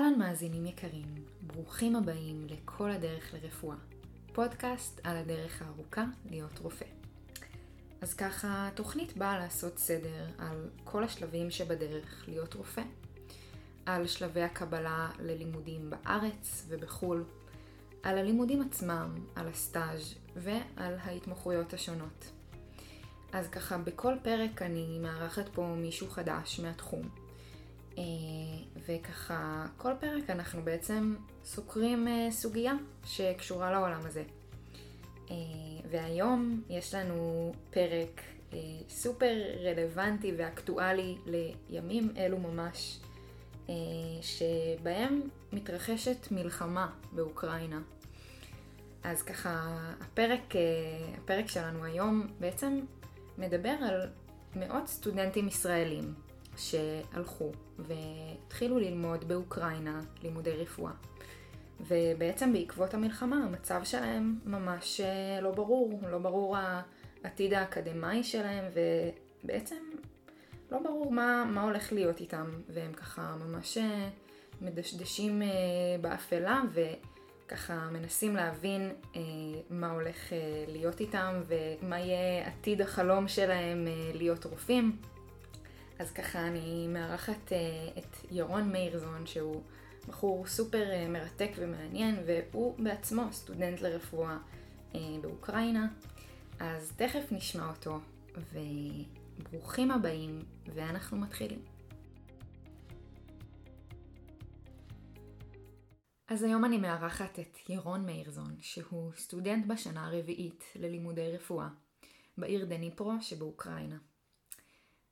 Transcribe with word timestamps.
אהלן 0.00 0.18
מאזינים 0.18 0.66
יקרים, 0.66 1.14
ברוכים 1.42 1.96
הבאים 1.96 2.46
לכל 2.50 2.90
הדרך 2.90 3.34
לרפואה, 3.34 3.76
פודקאסט 4.32 5.00
על 5.04 5.16
הדרך 5.16 5.62
הארוכה 5.62 6.04
להיות 6.30 6.58
רופא. 6.58 6.84
אז 8.00 8.14
ככה, 8.14 8.68
התוכנית 8.68 9.16
באה 9.16 9.38
לעשות 9.38 9.78
סדר 9.78 10.26
על 10.38 10.68
כל 10.84 11.04
השלבים 11.04 11.50
שבדרך 11.50 12.24
להיות 12.28 12.54
רופא, 12.54 12.82
על 13.86 14.06
שלבי 14.06 14.42
הקבלה 14.42 15.10
ללימודים 15.18 15.90
בארץ 15.90 16.64
ובחו"ל, 16.68 17.24
על 18.02 18.18
הלימודים 18.18 18.62
עצמם, 18.62 19.14
על 19.34 19.48
הסטאז' 19.48 20.14
ועל 20.36 20.94
ההתמחויות 21.00 21.74
השונות. 21.74 22.30
אז 23.32 23.48
ככה, 23.48 23.78
בכל 23.78 24.14
פרק 24.22 24.62
אני 24.62 24.98
מארחת 25.02 25.48
פה 25.52 25.74
מישהו 25.78 26.10
חדש 26.10 26.60
מהתחום. 26.60 27.29
אה, 28.00 28.04
וככה, 28.88 29.66
כל 29.76 29.92
פרק 30.00 30.30
אנחנו 30.30 30.62
בעצם 30.62 31.14
סוקרים 31.44 32.08
אה, 32.08 32.28
סוגיה 32.30 32.74
שקשורה 33.04 33.70
לעולם 33.70 34.00
הזה. 34.06 34.22
אה, 35.30 35.36
והיום 35.90 36.62
יש 36.70 36.94
לנו 36.94 37.52
פרק 37.70 38.20
סופר 38.88 39.34
רלוונטי 39.64 40.32
ואקטואלי 40.36 41.16
לימים 41.68 42.12
אלו 42.16 42.38
ממש, 42.38 43.00
שבהם 44.22 45.20
מתרחשת 45.52 46.26
מלחמה 46.30 46.90
באוקראינה. 47.12 47.80
אז 49.04 49.22
ככה, 49.22 49.78
הפרק, 50.00 50.54
הפרק 51.18 51.48
שלנו 51.48 51.84
היום 51.84 52.26
בעצם 52.40 52.80
מדבר 53.38 53.74
על 53.82 54.08
מאות 54.56 54.88
סטודנטים 54.88 55.48
ישראלים 55.48 56.14
שהלכו 56.56 57.52
והתחילו 57.78 58.78
ללמוד 58.78 59.28
באוקראינה 59.28 60.00
לימודי 60.22 60.50
רפואה. 60.52 60.92
ובעצם 61.86 62.52
בעקבות 62.52 62.94
המלחמה 62.94 63.36
המצב 63.36 63.80
שלהם 63.84 64.38
ממש 64.44 65.00
אה, 65.00 65.40
לא 65.40 65.50
ברור, 65.50 66.00
לא 66.10 66.18
ברור 66.18 66.56
העתיד 67.24 67.54
האקדמאי 67.54 68.24
שלהם 68.24 68.64
ובעצם 68.74 69.76
לא 70.70 70.78
ברור 70.78 71.12
מה, 71.12 71.44
מה 71.50 71.62
הולך 71.62 71.92
להיות 71.92 72.20
איתם 72.20 72.50
והם 72.68 72.92
ככה 72.92 73.36
ממש 73.46 73.78
אה, 73.78 74.08
מדשדשים 74.60 75.42
אה, 75.42 75.48
באפלה 76.00 76.62
וככה 76.72 77.88
מנסים 77.92 78.36
להבין 78.36 78.92
מה 79.70 79.90
הולך 79.90 80.32
להיות 80.68 81.00
איתם 81.00 81.40
ומה 81.46 81.98
יהיה 81.98 82.46
עתיד 82.46 82.80
החלום 82.82 83.28
שלהם 83.28 83.86
להיות 84.14 84.44
רופאים. 84.44 84.96
אז 86.00 86.12
ככה 86.12 86.46
אני 86.46 86.88
מארחת 86.88 87.48
uh, 87.48 87.98
את 87.98 88.16
ירון 88.30 88.72
מאירזון, 88.72 89.26
שהוא 89.26 89.62
בחור 90.08 90.46
סופר 90.46 90.86
uh, 90.90 91.08
מרתק 91.08 91.50
ומעניין, 91.56 92.22
והוא 92.26 92.74
בעצמו 92.78 93.32
סטודנט 93.32 93.80
לרפואה 93.80 94.38
uh, 94.92 94.96
באוקראינה. 95.22 95.88
אז 96.60 96.92
תכף 96.96 97.32
נשמע 97.32 97.68
אותו, 97.68 98.00
וברוכים 98.52 99.90
הבאים, 99.90 100.42
ואנחנו 100.74 101.16
מתחילים. 101.16 101.62
אז 106.28 106.42
היום 106.42 106.64
אני 106.64 106.78
מארחת 106.78 107.38
את 107.38 107.58
ירון 107.68 108.06
מאירזון, 108.06 108.56
שהוא 108.60 109.12
סטודנט 109.16 109.66
בשנה 109.66 110.06
הרביעית 110.06 110.64
ללימודי 110.76 111.32
רפואה, 111.32 111.68
בעיר 112.38 112.64
דניפרו 112.64 113.12
שבאוקראינה. 113.20 113.96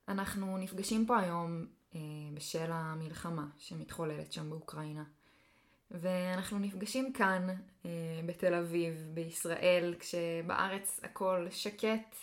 אנחנו 0.08 0.58
נפגשים 0.58 1.06
פה 1.06 1.18
היום 1.18 1.66
אה, 1.94 2.00
בשל 2.34 2.72
המלחמה 2.72 3.46
שמתחוללת 3.58 4.32
שם 4.32 4.50
באוקראינה. 4.50 5.04
ואנחנו 5.90 6.58
נפגשים 6.58 7.12
כאן, 7.12 7.46
אה, 7.84 8.20
בתל 8.26 8.54
אביב, 8.54 8.94
בישראל, 9.14 9.94
כשבארץ 9.98 11.00
הכל 11.02 11.46
שקט, 11.50 12.16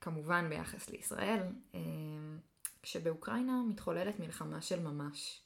כמובן 0.00 0.48
ביחס 0.48 0.90
לישראל, 0.90 1.42
אה, 1.74 1.80
כשבאוקראינה 2.82 3.62
מתחוללת 3.68 4.20
מלחמה 4.20 4.60
של 4.60 4.80
ממש. 4.80 5.40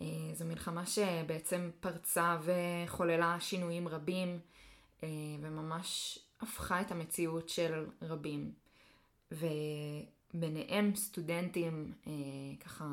אה, 0.00 0.06
זו 0.34 0.44
מלחמה 0.44 0.86
שבעצם 0.86 1.70
פרצה 1.80 2.38
וחוללה 2.42 3.36
שינויים 3.40 3.88
רבים, 3.88 4.40
אה, 5.02 5.08
וממש 5.40 6.18
הפכה 6.40 6.80
את 6.80 6.90
המציאות 6.90 7.48
של 7.48 7.86
רבים. 8.02 8.52
ו... 9.32 9.46
ביניהם 10.34 10.94
סטודנטים 10.94 11.92
אה, 12.06 12.12
ככה 12.60 12.84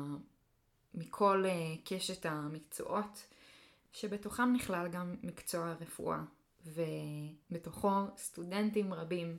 מכל 0.94 1.44
אה, 1.46 1.74
קשת 1.84 2.26
המקצועות, 2.26 3.26
שבתוכם 3.92 4.52
נכלל 4.52 4.88
גם 4.88 5.14
מקצוע 5.22 5.68
הרפואה, 5.68 6.22
ובתוכו 6.66 7.90
סטודנטים 8.16 8.94
רבים 8.94 9.38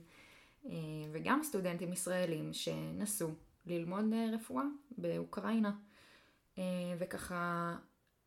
אה, 0.66 0.72
וגם 1.12 1.40
סטודנטים 1.42 1.92
ישראלים 1.92 2.52
שנסו 2.52 3.30
ללמוד 3.66 4.04
אה, 4.12 4.26
רפואה 4.34 4.64
באוקראינה, 4.98 5.72
אה, 6.58 6.62
וככה 6.98 7.76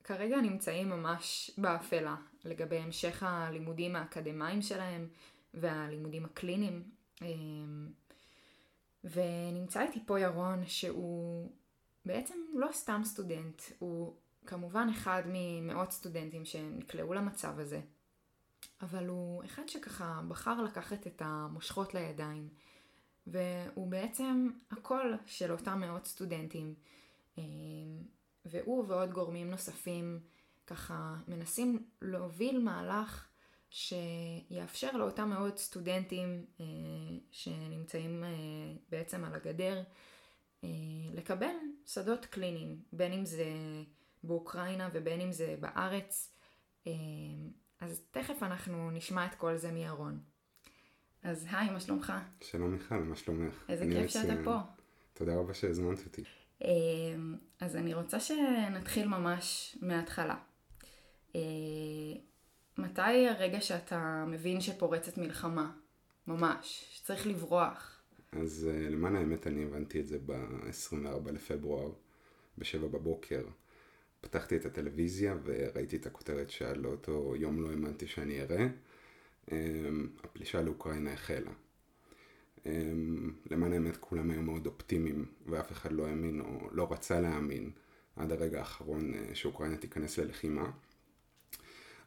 כרגע 0.03 0.41
נמצאים 0.41 0.89
ממש 0.89 1.51
באפלה 1.57 2.15
לגבי 2.45 2.77
המשך 2.77 3.23
הלימודים 3.23 3.95
האקדמיים 3.95 4.61
שלהם 4.61 5.07
והלימודים 5.53 6.25
הקליניים. 6.25 6.83
אה, 7.21 7.27
ונמצא 9.03 9.81
איתי 9.81 10.05
פה 10.05 10.19
ירון 10.19 10.65
שהוא 10.65 11.51
בעצם 12.05 12.35
לא 12.53 12.67
סתם 12.71 13.01
סטודנט, 13.03 13.61
הוא 13.79 14.15
כמובן 14.45 14.87
אחד 14.91 15.23
ממאות 15.25 15.91
סטודנטים 15.91 16.45
שנקלעו 16.45 17.13
למצב 17.13 17.59
הזה, 17.59 17.81
אבל 18.81 19.07
הוא 19.07 19.43
אחד 19.45 19.67
שככה 19.67 20.21
בחר 20.27 20.61
לקחת 20.61 21.07
את 21.07 21.21
המושכות 21.25 21.93
לידיים, 21.93 22.49
והוא 23.27 23.87
בעצם 23.87 24.49
הקול 24.71 25.17
של 25.25 25.51
אותם 25.51 25.79
מאות 25.79 26.05
סטודנטים, 26.05 26.75
אה, 27.37 27.43
והוא 28.45 28.85
ועוד 28.87 29.11
גורמים 29.11 29.49
נוספים 29.49 30.19
ככה 30.67 31.15
מנסים 31.27 31.85
להוביל 32.01 32.59
מהלך 32.59 33.30
שיאפשר 33.71 34.91
לאותם 34.91 35.29
מאות 35.29 35.57
סטודנטים 35.57 36.45
אה, 36.59 36.65
שנמצאים 37.31 38.23
אה, 38.23 38.29
בעצם 38.89 39.23
על 39.23 39.35
הגדר 39.35 39.83
אה, 40.63 40.69
לקבל 41.13 41.55
שדות 41.85 42.25
קליניים, 42.25 42.81
בין 42.93 43.13
אם 43.13 43.25
זה 43.25 43.45
באוקראינה 44.23 44.89
ובין 44.93 45.21
אם 45.21 45.31
זה 45.31 45.55
בארץ. 45.59 46.33
אה, 46.87 46.93
אז 47.79 48.01
תכף 48.11 48.43
אנחנו 48.43 48.91
נשמע 48.91 49.25
את 49.25 49.35
כל 49.35 49.57
זה 49.57 49.71
מירון. 49.71 50.19
אז 51.23 51.47
היי, 51.51 51.69
מה 51.69 51.79
שלומך? 51.79 52.13
שלום 52.41 52.71
מיכל, 52.71 52.99
מה 52.99 53.15
שלומך? 53.15 53.63
איזה 53.69 53.85
כיף 53.85 54.11
שאתה 54.11 54.33
פה. 54.43 54.57
תודה 55.13 55.35
רבה 55.35 55.53
שהזמנת 55.53 56.05
אותי. 56.05 56.23
אה, 56.63 56.69
אז 57.59 57.75
אני 57.75 57.93
רוצה 57.93 58.19
שנתחיל 58.19 59.07
ממש 59.07 59.77
מההתחלה. 59.81 60.35
אה, 62.79 62.83
מתי 62.83 63.27
הרגע 63.27 63.61
שאתה 63.61 64.25
מבין 64.27 64.61
שפורצת 64.61 65.17
מלחמה? 65.17 65.71
ממש, 66.27 66.85
שצריך 66.91 67.27
לברוח. 67.27 68.01
אז 68.31 68.69
uh, 68.69 68.89
למען 68.89 69.15
האמת 69.15 69.47
אני 69.47 69.63
הבנתי 69.63 69.99
את 69.99 70.07
זה 70.07 70.17
ב-24 70.25 71.31
לפברואר, 71.31 71.91
ב-7 72.57 72.87
בבוקר. 72.87 73.43
פתחתי 74.21 74.55
את 74.55 74.65
הטלוויזיה 74.65 75.35
וראיתי 75.43 75.95
את 75.95 76.05
הכותרת 76.05 76.49
שעל 76.49 76.85
אותו 76.85 77.35
יום 77.35 77.61
לא 77.61 77.69
האמנתי 77.69 78.07
שאני 78.07 78.41
אראה. 78.41 78.67
Um, 79.49 79.53
הפלישה 80.23 80.61
לאוקראינה 80.61 81.13
החלה. 81.13 81.51
Um, 82.57 82.67
למען 83.51 83.73
האמת 83.73 83.97
כולם 83.97 84.31
היו 84.31 84.41
מאוד 84.41 84.65
אופטימיים 84.65 85.25
ואף 85.45 85.71
אחד 85.71 85.91
לא 85.91 86.07
האמין 86.07 86.41
או 86.41 86.69
לא 86.71 86.91
רצה 86.91 87.21
להאמין 87.21 87.71
עד 88.15 88.31
הרגע 88.31 88.59
האחרון 88.59 89.13
uh, 89.13 89.35
שאוקראינה 89.35 89.77
תיכנס 89.77 90.17
ללחימה. 90.17 90.71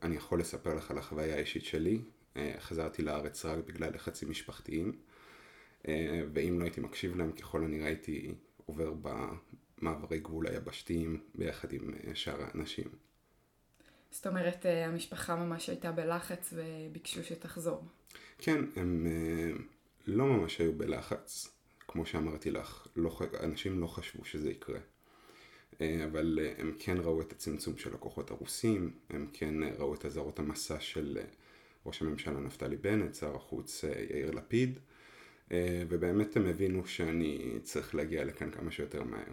אני 0.05 0.17
יכול 0.17 0.41
לספר 0.41 0.75
לך 0.75 0.91
על 0.91 0.99
החוויה 0.99 1.35
האישית 1.35 1.65
שלי. 1.65 2.01
אה, 2.37 2.55
חזרתי 2.59 3.03
לארץ 3.03 3.45
רק 3.45 3.59
בגלל 3.65 3.95
לחצים 3.95 4.31
משפחתיים, 4.31 4.93
אה, 5.89 6.23
ואם 6.33 6.59
לא 6.59 6.65
הייתי 6.65 6.81
מקשיב 6.81 7.17
להם, 7.17 7.33
ככל 7.33 7.65
הנראה 7.65 7.87
הייתי 7.87 8.35
עובר 8.67 8.95
במעברי 9.03 10.19
גבול 10.19 10.47
היבשתיים 10.47 11.21
ביחד 11.35 11.73
עם 11.73 11.95
אה, 12.07 12.15
שאר 12.15 12.43
האנשים. 12.43 12.89
זאת 14.11 14.27
אומרת, 14.27 14.67
המשפחה 14.87 15.37
ממש 15.37 15.69
הייתה 15.69 15.93
בלחץ 15.93 16.55
וביקשו 16.57 17.25
שתחזור. 17.25 17.85
כן, 18.39 18.61
הם 18.77 19.07
לא 20.07 20.27
ממש 20.27 20.59
היו 20.59 20.73
בלחץ. 20.73 21.49
כמו 21.89 22.07
שאמרתי 22.07 22.51
לך, 22.51 22.87
לא, 22.97 23.21
אנשים 23.43 23.81
לא 23.81 23.87
חשבו 23.87 24.25
שזה 24.25 24.51
יקרה. 24.51 24.79
אה, 25.81 26.05
אבל 26.05 26.39
אה, 26.43 26.53
הם 26.59 26.73
כן 26.79 26.97
ראו 26.99 27.21
את 27.21 27.33
הצמצום 27.33 27.77
של 27.77 27.95
הכוחות 27.95 28.31
הרוסים, 28.31 28.93
הם 29.11 29.27
כן 29.33 29.63
אה, 29.63 29.71
ראו 29.79 29.95
את 29.95 30.05
אזהרות 30.05 30.39
המסע 30.39 30.81
של 30.81 31.19
ראש 31.87 32.03
הממשלה 32.03 32.41
נפתלי 32.41 32.77
בנט, 32.77 33.15
שר 33.15 33.37
החוץ 33.37 33.85
יאיר 34.11 34.31
לפיד, 34.31 34.79
ובאמת 35.89 36.37
הם 36.37 36.47
הבינו 36.47 36.87
שאני 36.87 37.59
צריך 37.63 37.95
להגיע 37.95 38.25
לכאן 38.25 38.51
כמה 38.51 38.71
שיותר 38.71 39.03
מהר. 39.03 39.33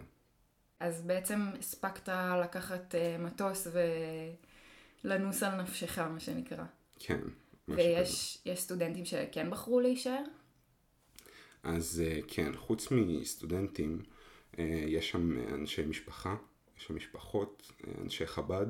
אז 0.80 1.02
בעצם 1.02 1.40
הספקת 1.58 2.08
לקחת 2.42 2.94
מטוס 3.18 3.66
ולנוס 5.04 5.42
על 5.42 5.62
נפשך, 5.62 5.98
מה 5.98 6.20
שנקרא. 6.20 6.64
כן. 6.98 7.20
ויש 7.68 8.38
יש 8.46 8.60
סטודנטים 8.60 9.04
שכן 9.04 9.50
בחרו 9.50 9.80
להישאר? 9.80 10.22
אז 11.62 12.02
כן, 12.28 12.52
חוץ 12.56 12.90
מסטודנטים, 12.90 14.02
יש 14.86 15.10
שם 15.10 15.38
אנשי 15.54 15.82
משפחה, 15.86 16.36
יש 16.78 16.84
שם 16.84 16.96
משפחות, 16.96 17.72
אה, 17.86 17.92
אנשי 18.02 18.26
חב"ד 18.26 18.66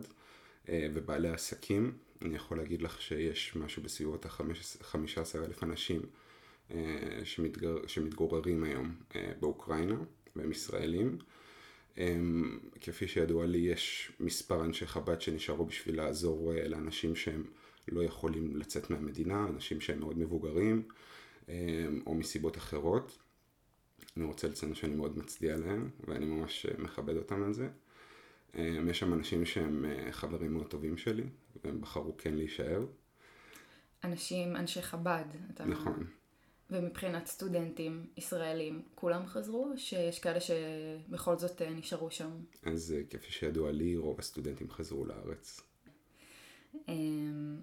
ובעלי 0.68 1.28
עסקים. 1.28 1.92
אני 2.22 2.36
יכול 2.36 2.58
להגיד 2.58 2.82
לך 2.82 3.02
שיש 3.02 3.56
משהו 3.56 3.82
בסביבות 3.82 4.26
ה-15 4.26 5.38
אלף 5.44 5.62
אנשים 5.62 6.02
שמתגר... 7.24 7.86
שמתגוררים 7.86 8.64
היום 8.64 8.94
באוקראינה, 9.40 9.96
והם 10.36 10.50
ישראלים. 10.50 11.18
כפי 12.80 13.08
שידוע 13.08 13.46
לי, 13.46 13.58
יש 13.58 14.12
מספר 14.20 14.64
אנשי 14.64 14.86
חב"ד 14.86 15.20
שנשארו 15.20 15.64
בשביל 15.64 15.96
לעזור 15.96 16.52
לאנשים 16.66 17.16
שהם 17.16 17.44
לא 17.88 18.04
יכולים 18.04 18.56
לצאת 18.56 18.90
מהמדינה, 18.90 19.46
אנשים 19.48 19.80
שהם 19.80 20.00
מאוד 20.00 20.18
מבוגרים. 20.18 20.82
או 22.06 22.14
מסיבות 22.14 22.56
אחרות. 22.56 23.18
אני 24.16 24.24
רוצה 24.24 24.48
לציין 24.48 24.74
שאני 24.74 24.94
מאוד 24.94 25.18
מצדיע 25.18 25.56
להם, 25.56 25.90
ואני 26.08 26.24
ממש 26.24 26.66
אה, 26.66 26.82
מכבד 26.82 27.16
אותם 27.16 27.42
על 27.42 27.52
זה. 27.52 27.68
אמ, 28.54 28.88
יש 28.88 28.98
שם 28.98 29.12
אנשים 29.12 29.44
שהם 29.44 29.84
אה, 29.84 30.12
חברים 30.12 30.52
מאוד 30.52 30.66
טובים 30.66 30.96
שלי, 30.96 31.24
והם 31.64 31.80
בחרו 31.80 32.16
כן 32.16 32.34
להישאר. 32.34 32.86
אנשים, 34.04 34.56
אנשי 34.56 34.82
חב"ד. 34.82 35.24
אתה... 35.54 35.64
נכון. 35.64 36.06
ומבחינת 36.70 37.26
סטודנטים 37.26 38.06
ישראלים, 38.16 38.82
כולם 38.94 39.26
חזרו, 39.26 39.70
או 39.72 39.78
שיש 39.78 40.18
כאלה 40.18 40.38
שבכל 40.40 41.38
זאת 41.38 41.62
אה, 41.62 41.70
נשארו 41.70 42.10
שם? 42.10 42.30
אז 42.62 42.94
כפי 43.10 43.32
שידוע 43.32 43.72
לי, 43.72 43.96
רוב 43.96 44.18
הסטודנטים 44.18 44.70
חזרו 44.70 45.04
לארץ. 45.04 45.60
אמ, 46.88 47.60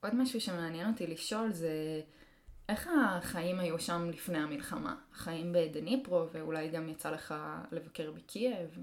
עוד 0.00 0.14
משהו 0.14 0.40
שמעניין 0.40 0.90
אותי 0.90 1.06
לשאול 1.06 1.52
זה 1.52 2.00
איך 2.68 2.88
החיים 2.96 3.60
היו 3.60 3.78
שם 3.78 4.10
לפני 4.10 4.38
המלחמה? 4.38 4.96
החיים 5.12 5.52
בדניפרו, 5.52 6.26
ואולי 6.32 6.68
גם 6.68 6.88
יצא 6.88 7.10
לך 7.10 7.34
לבקר 7.72 8.10
בקייב? 8.12 8.78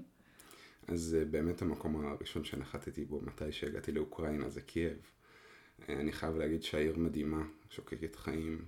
אז 0.88 1.16
אה, 1.18 1.24
באמת 1.24 1.62
המקום 1.62 2.06
הראשון 2.06 2.44
שנחתתי 2.44 3.04
בו 3.04 3.20
מתי 3.22 3.52
שהגעתי 3.52 3.92
לאוקראינה 3.92 4.48
זה 4.48 4.60
קייב. 4.60 4.98
אה, 5.88 5.94
אני 5.94 6.12
חייב 6.12 6.36
להגיד 6.36 6.62
שהעיר 6.62 6.98
מדהימה, 6.98 7.42
שוקקת 7.70 8.16
חיים. 8.16 8.64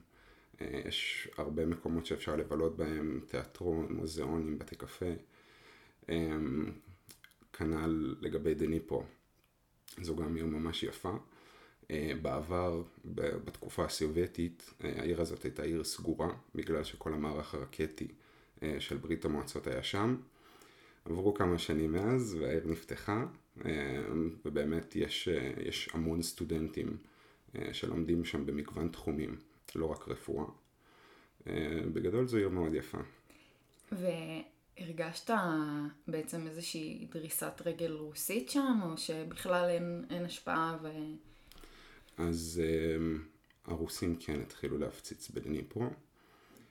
אה, 0.60 0.80
יש 0.88 1.28
הרבה 1.36 1.66
מקומות 1.66 2.06
שאפשר 2.06 2.36
לבלות 2.36 2.76
בהם, 2.76 3.20
תיאטרון, 3.28 3.86
מוזיאונים, 3.90 4.58
בתי 4.58 4.76
קפה. 4.76 5.12
כנ"ל 7.52 8.14
לגבי 8.20 8.54
דניפרו. 8.54 9.04
זו 10.00 10.16
גם 10.16 10.36
עיר 10.36 10.46
ממש 10.46 10.82
יפה. 10.82 11.16
אה, 11.92 12.12
בעבר, 12.22 12.82
בתקופה 13.44 13.84
הסובייטית, 13.84 14.74
אה, 14.84 14.92
העיר 15.00 15.20
הזאת 15.20 15.42
הייתה 15.42 15.62
עיר 15.62 15.84
סגורה, 15.84 16.28
בגלל 16.54 16.84
שכל 16.84 17.14
המערך 17.14 17.54
הרקטי 17.54 18.08
אה, 18.62 18.76
של 18.78 18.96
ברית 18.96 19.24
המועצות 19.24 19.66
היה 19.66 19.82
שם. 19.82 20.16
עברו 21.04 21.34
כמה 21.34 21.58
שנים 21.58 21.92
מאז 21.92 22.36
והעיר 22.40 22.66
נפתחה, 22.66 23.26
ובאמת 24.44 24.96
יש, 24.96 25.28
יש 25.66 25.88
המון 25.92 26.22
סטודנטים 26.22 26.96
שלומדים 27.72 28.24
שם 28.24 28.46
במגוון 28.46 28.88
תחומים, 28.88 29.36
לא 29.74 29.86
רק 29.86 30.08
רפואה. 30.08 30.44
בגדול 31.92 32.26
זו 32.26 32.36
עיר 32.36 32.48
מאוד 32.48 32.74
יפה. 32.74 32.98
והרגשת 33.92 35.30
בעצם 36.08 36.46
איזושהי 36.46 37.06
דריסת 37.10 37.62
רגל 37.64 37.92
רוסית 37.92 38.50
שם, 38.50 38.80
או 38.82 38.98
שבכלל 38.98 39.68
אין, 39.68 40.04
אין 40.10 40.24
השפעה 40.24 40.78
ו... 40.82 40.88
אז 42.16 42.62
um, 42.62 43.70
הרוסים 43.70 44.16
כן 44.16 44.40
התחילו 44.40 44.78
להפציץ 44.78 45.30
בדניפרו. 45.30 45.86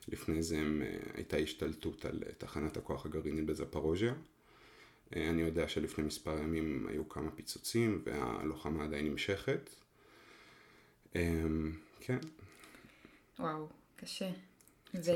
לפני 0.08 0.42
זה 0.42 0.58
הם, 0.58 0.82
uh, 0.82 1.16
הייתה 1.16 1.36
השתלטות 1.36 2.04
על 2.04 2.22
uh, 2.22 2.32
תחנת 2.38 2.76
הכוח 2.76 3.06
הגרעינית 3.06 3.46
בזפרוז'יה. 3.46 4.12
Uh, 4.12 5.16
אני 5.16 5.42
יודע 5.42 5.68
שלפני 5.68 6.04
מספר 6.04 6.38
ימים 6.38 6.86
היו 6.88 7.08
כמה 7.08 7.30
פיצוצים 7.30 8.02
והלוחמה 8.04 8.84
עדיין 8.84 9.06
נמשכת. 9.06 9.70
Um, 11.12 11.16
כן. 12.00 12.18
וואו, 13.38 13.68
קשה. 13.96 14.30
ו... 14.94 15.10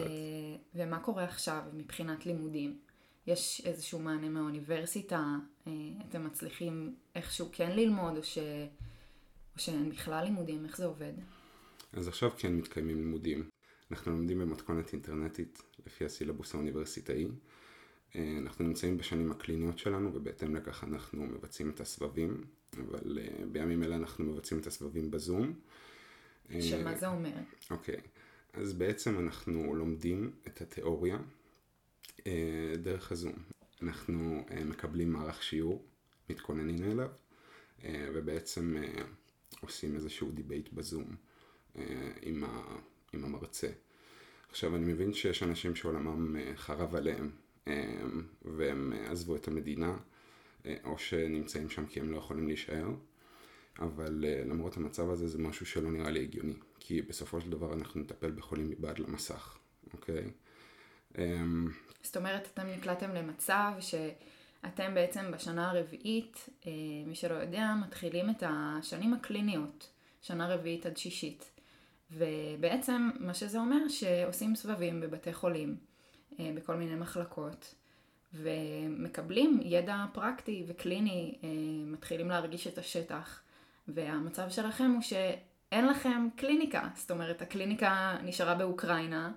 ומה 0.75 1.01
קורה 1.01 1.25
עכשיו 1.25 1.63
מבחינת 1.73 2.27
לימודים? 2.27 2.79
יש 3.27 3.63
איזשהו 3.65 3.99
מענה 3.99 4.29
מהאוניברסיטה? 4.29 5.25
אתם 6.09 6.25
מצליחים 6.27 6.95
איכשהו 7.15 7.49
כן 7.53 7.71
ללמוד, 7.71 8.17
או 8.17 8.23
ש... 8.23 8.39
או 9.57 9.61
שאין 9.61 9.91
בכלל 9.91 10.25
לימודים? 10.25 10.65
איך 10.65 10.77
זה 10.77 10.85
עובד? 10.85 11.13
אז 11.93 12.09
עכשיו 12.09 12.31
כן 12.39 12.57
מתקיימים 12.57 12.97
לימודים. 12.97 13.49
אנחנו 13.91 14.13
לומדים 14.13 14.39
במתכונת 14.39 14.93
אינטרנטית 14.93 15.63
לפי 15.87 16.05
הסילבוס 16.05 16.55
האוניברסיטאי. 16.55 17.27
אה, 18.17 18.39
אנחנו 18.39 18.65
נמצאים 18.65 18.99
בשנים 18.99 19.31
הקליניות 19.31 19.79
שלנו 19.79 20.15
ובהתאם 20.15 20.57
לכך 20.57 20.85
אנחנו 20.85 21.27
מבצעים 21.27 21.71
את 21.71 21.81
הסבבים, 21.81 22.45
אבל 22.73 23.19
אה, 23.19 23.47
בימים 23.53 23.83
אלה 23.83 23.97
אנחנו 23.97 24.25
מבצעים 24.25 24.61
את 24.61 24.67
הסבבים 24.67 25.11
בזום. 25.11 25.53
שמה 26.61 26.93
אה, 26.93 26.97
זה 26.97 27.09
אומר? 27.09 27.33
אוקיי, 27.71 28.01
אז 28.53 28.73
בעצם 28.73 29.19
אנחנו 29.19 29.75
לומדים 29.75 30.31
את 30.47 30.61
התיאוריה 30.61 31.19
דרך 32.83 33.13
הזום. 33.13 33.35
אנחנו 33.83 34.45
מקבלים 34.67 35.13
מערך 35.13 35.43
שיעור, 35.43 35.85
מתכוננים 36.31 36.83
אליו, 36.85 37.09
ובעצם 37.85 38.77
עושים 39.61 39.95
איזשהו 39.95 40.31
debate 40.31 40.73
בזום 40.73 41.17
אה, 41.79 42.11
עם, 42.23 42.45
ה, 42.45 42.79
עם 43.13 43.25
המרצה. 43.25 43.69
עכשיו, 44.51 44.77
אני 44.77 44.93
מבין 44.93 45.13
שיש 45.13 45.43
אנשים 45.43 45.77
שעולמם 45.77 46.37
אה, 46.37 46.53
חרב 46.57 46.97
עליהם, 46.97 47.31
אה, 47.69 48.03
והם 48.43 48.93
עזבו 48.93 49.37
את 49.37 49.49
המדינה, 49.49 49.97
או 50.85 50.99
שנמצאים 50.99 51.71
שם 51.71 51.87
כי 51.87 52.01
הם 52.01 52.11
לא 52.11 52.17
יכולים 52.17 52.47
להישאר, 52.47 52.89
אבל 53.79 54.25
למרות 54.47 54.77
המצב 54.77 55.11
הזה 55.11 55.29
זה 55.29 55.39
משהו 55.39 55.67
שלא 55.67 55.91
נראה 55.91 56.11
לי 56.11 56.23
הגיוני, 56.23 56.55
כי 56.81 57.03
בסופו 57.03 57.41
של 57.41 57.51
דבר 57.51 57.73
אנחנו 57.73 58.01
נטפל 58.01 58.31
בחולים 58.31 58.71
מבעד 58.71 58.99
למסך, 58.99 59.59
אוקיי? 59.93 60.31
זאת 62.03 62.17
אומרת, 62.17 62.49
אתם 62.55 62.67
נקלעתם 62.67 63.11
למצב 63.11 63.73
ש... 63.81 63.95
אתם 64.67 64.95
בעצם 64.95 65.31
בשנה 65.31 65.71
הרביעית, 65.71 66.49
אה, 66.67 66.73
מי 67.07 67.15
שלא 67.15 67.35
יודע, 67.35 67.75
מתחילים 67.87 68.31
את 68.31 68.43
השנים 68.47 69.15
הקליניות, 69.15 69.91
שנה 70.23 70.55
רביעית 70.55 70.87
עד 70.87 70.97
שישית. 70.97 71.51
ובעצם 72.11 73.11
מה 73.21 73.35
שזה 73.35 73.59
אומר 73.59 73.89
שעושים 73.89 74.57
סבבים 74.57 75.01
בבתי 75.01 75.33
חולים, 75.33 75.77
אה, 76.41 76.51
בכל 76.55 76.77
מיני 76.77 76.95
מחלקות, 76.95 77.75
ומקבלים 78.35 79.61
ידע 79.63 80.05
פרקטי 80.13 80.65
וקליני, 80.67 81.35
אה, 81.45 81.49
מתחילים 81.87 82.29
להרגיש 82.29 82.67
את 82.67 82.79
השטח. 82.79 83.41
והמצב 83.89 84.51
שלכם 84.51 84.91
הוא 84.91 85.03
שאין 85.03 85.87
לכם 85.87 86.29
קליניקה, 86.37 86.89
זאת 86.95 87.11
אומרת 87.11 87.43
הקליניקה 87.43 88.17
נשארה 88.23 88.55
באוקראינה, 88.55 89.33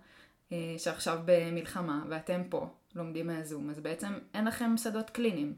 שעכשיו 0.78 1.20
במלחמה, 1.26 2.04
ואתם 2.10 2.42
פה. 2.50 2.70
לומדים 2.96 3.28
מהזום, 3.28 3.70
אז 3.70 3.80
בעצם 3.80 4.14
אין 4.34 4.46
לכם 4.46 4.78
שדות 4.78 5.10
קליניים. 5.10 5.54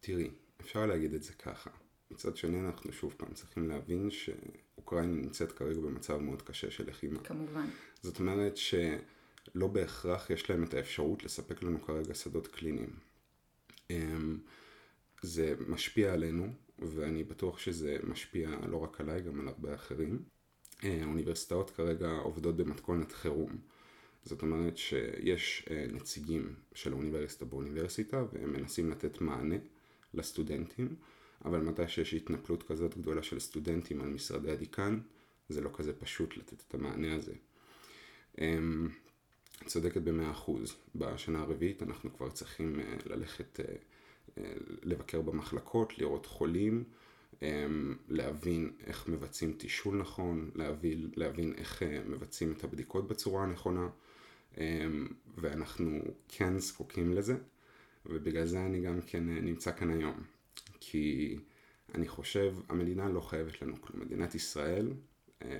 תראי, 0.00 0.30
אפשר 0.60 0.86
להגיד 0.86 1.14
את 1.14 1.22
זה 1.22 1.32
ככה. 1.32 1.70
מצד 2.10 2.36
שני 2.36 2.60
אנחנו 2.60 2.92
שוב 2.92 3.14
פעם 3.16 3.34
צריכים 3.34 3.68
להבין 3.68 4.10
שאוקראינה 4.10 5.12
נמצאת 5.12 5.52
כרגע 5.52 5.80
במצב 5.80 6.16
מאוד 6.16 6.42
קשה 6.42 6.70
של 6.70 6.88
לחימה. 6.88 7.20
כמובן. 7.20 7.66
זאת 8.02 8.20
אומרת 8.20 8.56
שלא 8.56 9.66
בהכרח 9.72 10.30
יש 10.30 10.50
להם 10.50 10.64
את 10.64 10.74
האפשרות 10.74 11.24
לספק 11.24 11.62
לנו 11.62 11.82
כרגע 11.82 12.14
שדות 12.14 12.46
קליניים. 12.46 12.90
אמ, 13.90 14.38
זה 15.22 15.54
משפיע 15.68 16.12
עלינו, 16.12 16.52
ואני 16.78 17.24
בטוח 17.24 17.58
שזה 17.58 17.96
משפיע 18.04 18.50
לא 18.68 18.76
רק 18.76 19.00
עליי, 19.00 19.22
גם 19.22 19.40
על 19.40 19.48
הרבה 19.48 19.74
אחרים. 19.74 20.22
אה, 20.84 20.98
האוניברסיטאות 21.02 21.70
כרגע 21.70 22.10
עובדות 22.10 22.56
במתכונת 22.56 23.12
חירום. 23.12 23.56
זאת 24.26 24.42
אומרת 24.42 24.76
שיש 24.76 25.66
אה, 25.70 25.86
נציגים 25.92 26.54
של 26.74 26.92
האוניברסיטה 26.92 27.44
באוניברסיטה 27.44 28.24
והם 28.32 28.52
מנסים 28.52 28.90
לתת 28.90 29.20
מענה 29.20 29.56
לסטודנטים, 30.14 30.94
אבל 31.44 31.60
מתי 31.60 31.88
שיש 31.88 32.14
התנפלות 32.14 32.62
כזאת 32.62 32.98
גדולה 32.98 33.22
של 33.22 33.40
סטודנטים 33.40 34.00
על 34.00 34.08
משרדי 34.08 34.50
הדיקן, 34.50 34.98
זה 35.48 35.60
לא 35.60 35.70
כזה 35.74 35.92
פשוט 35.92 36.36
לתת 36.36 36.62
את 36.68 36.74
המענה 36.74 37.14
הזה. 37.14 37.32
אמ, 38.40 38.88
צודקת 39.66 40.02
במאה 40.02 40.30
אחוז. 40.30 40.76
בשנה 40.94 41.40
הרביעית 41.40 41.82
אנחנו 41.82 42.16
כבר 42.16 42.30
צריכים 42.30 42.80
אה, 42.80 42.96
ללכת 43.06 43.60
אה, 43.60 44.44
לבקר 44.82 45.20
במחלקות, 45.20 45.98
לראות 45.98 46.26
חולים, 46.26 46.84
אמ, 47.42 47.96
להבין 48.08 48.72
איך 48.86 49.08
מבצעים 49.08 49.52
תישול 49.52 49.96
נכון, 49.96 50.50
להבין, 50.54 51.10
להבין 51.16 51.54
איך 51.56 51.82
מבצעים 52.06 52.52
את 52.52 52.64
הבדיקות 52.64 53.08
בצורה 53.08 53.42
הנכונה. 53.42 53.88
אמ, 54.58 55.08
ואנחנו 55.38 56.00
כן 56.28 56.58
זקוקים 56.58 57.14
לזה, 57.14 57.36
ובגלל 58.06 58.46
זה 58.46 58.66
אני 58.66 58.80
גם 58.80 59.00
כן 59.06 59.24
נמצא 59.24 59.72
כאן 59.72 59.90
היום. 59.90 60.22
כי 60.80 61.36
אני 61.94 62.08
חושב, 62.08 62.54
המדינה 62.68 63.08
לא 63.08 63.20
חייבת 63.20 63.62
לנו 63.62 63.82
כלום. 63.82 64.00
מדינת 64.00 64.34
ישראל 64.34 64.92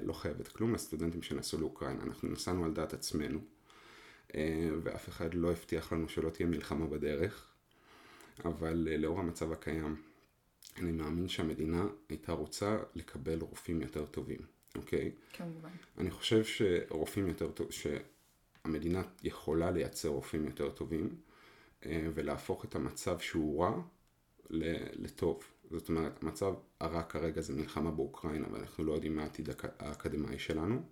לא 0.03 0.13
חייבת 0.13 0.49
כלום 0.49 0.75
לסטודנטים 0.75 1.23
שנסעו 1.23 1.61
לאוקראינה. 1.61 2.03
אנחנו 2.03 2.29
נסענו 2.29 2.65
על 2.65 2.73
דעת 2.73 2.95
עצמנו, 2.95 3.41
ואף 4.83 5.09
אחד 5.09 5.35
לא 5.35 5.53
הבטיח 5.53 5.93
לנו 5.93 6.09
שלא 6.09 6.31
תהיה 6.31 6.49
מלחמה 6.49 6.87
בדרך, 6.87 7.49
אבל 8.45 8.89
לאור 8.99 9.21
המצב 9.21 9.53
הקיים, 9.53 9.97
אני 10.77 10.93
מאמין 10.93 11.29
שהמדינה 11.29 11.87
הייתה 12.09 12.33
רוצה 12.33 12.79
לקבל 12.95 13.39
רופאים 13.41 13.81
יותר 13.81 14.07
טובים, 14.07 14.41
אוקיי? 14.75 15.13
כמובן. 15.33 15.69
אני 15.99 16.11
חושב 16.11 16.45
שרופאים 16.45 17.29
יותר 17.29 17.51
טובים, 17.51 17.73
שהמדינה 18.67 19.03
יכולה 19.23 19.71
לייצר 19.71 20.09
רופאים 20.09 20.45
יותר 20.45 20.71
טובים, 20.71 21.17
אה, 21.87 22.09
ולהפוך 22.15 22.65
את 22.65 22.75
המצב 22.75 23.19
שהוא 23.19 23.65
רע 23.65 23.81
לטוב. 24.97 25.43
זאת 25.71 25.89
אומרת, 25.89 26.23
המצב 26.23 26.55
הרע 26.81 27.03
כרגע 27.03 27.41
זה 27.41 27.53
מלחמה 27.53 27.91
באוקראינה, 27.91 28.47
ואנחנו 28.53 28.85
לא 28.85 28.93
יודעים 28.93 29.17
מה 29.17 29.23
העתיד 29.23 29.49
האקדמאי 29.79 30.39
שלנו. 30.39 30.83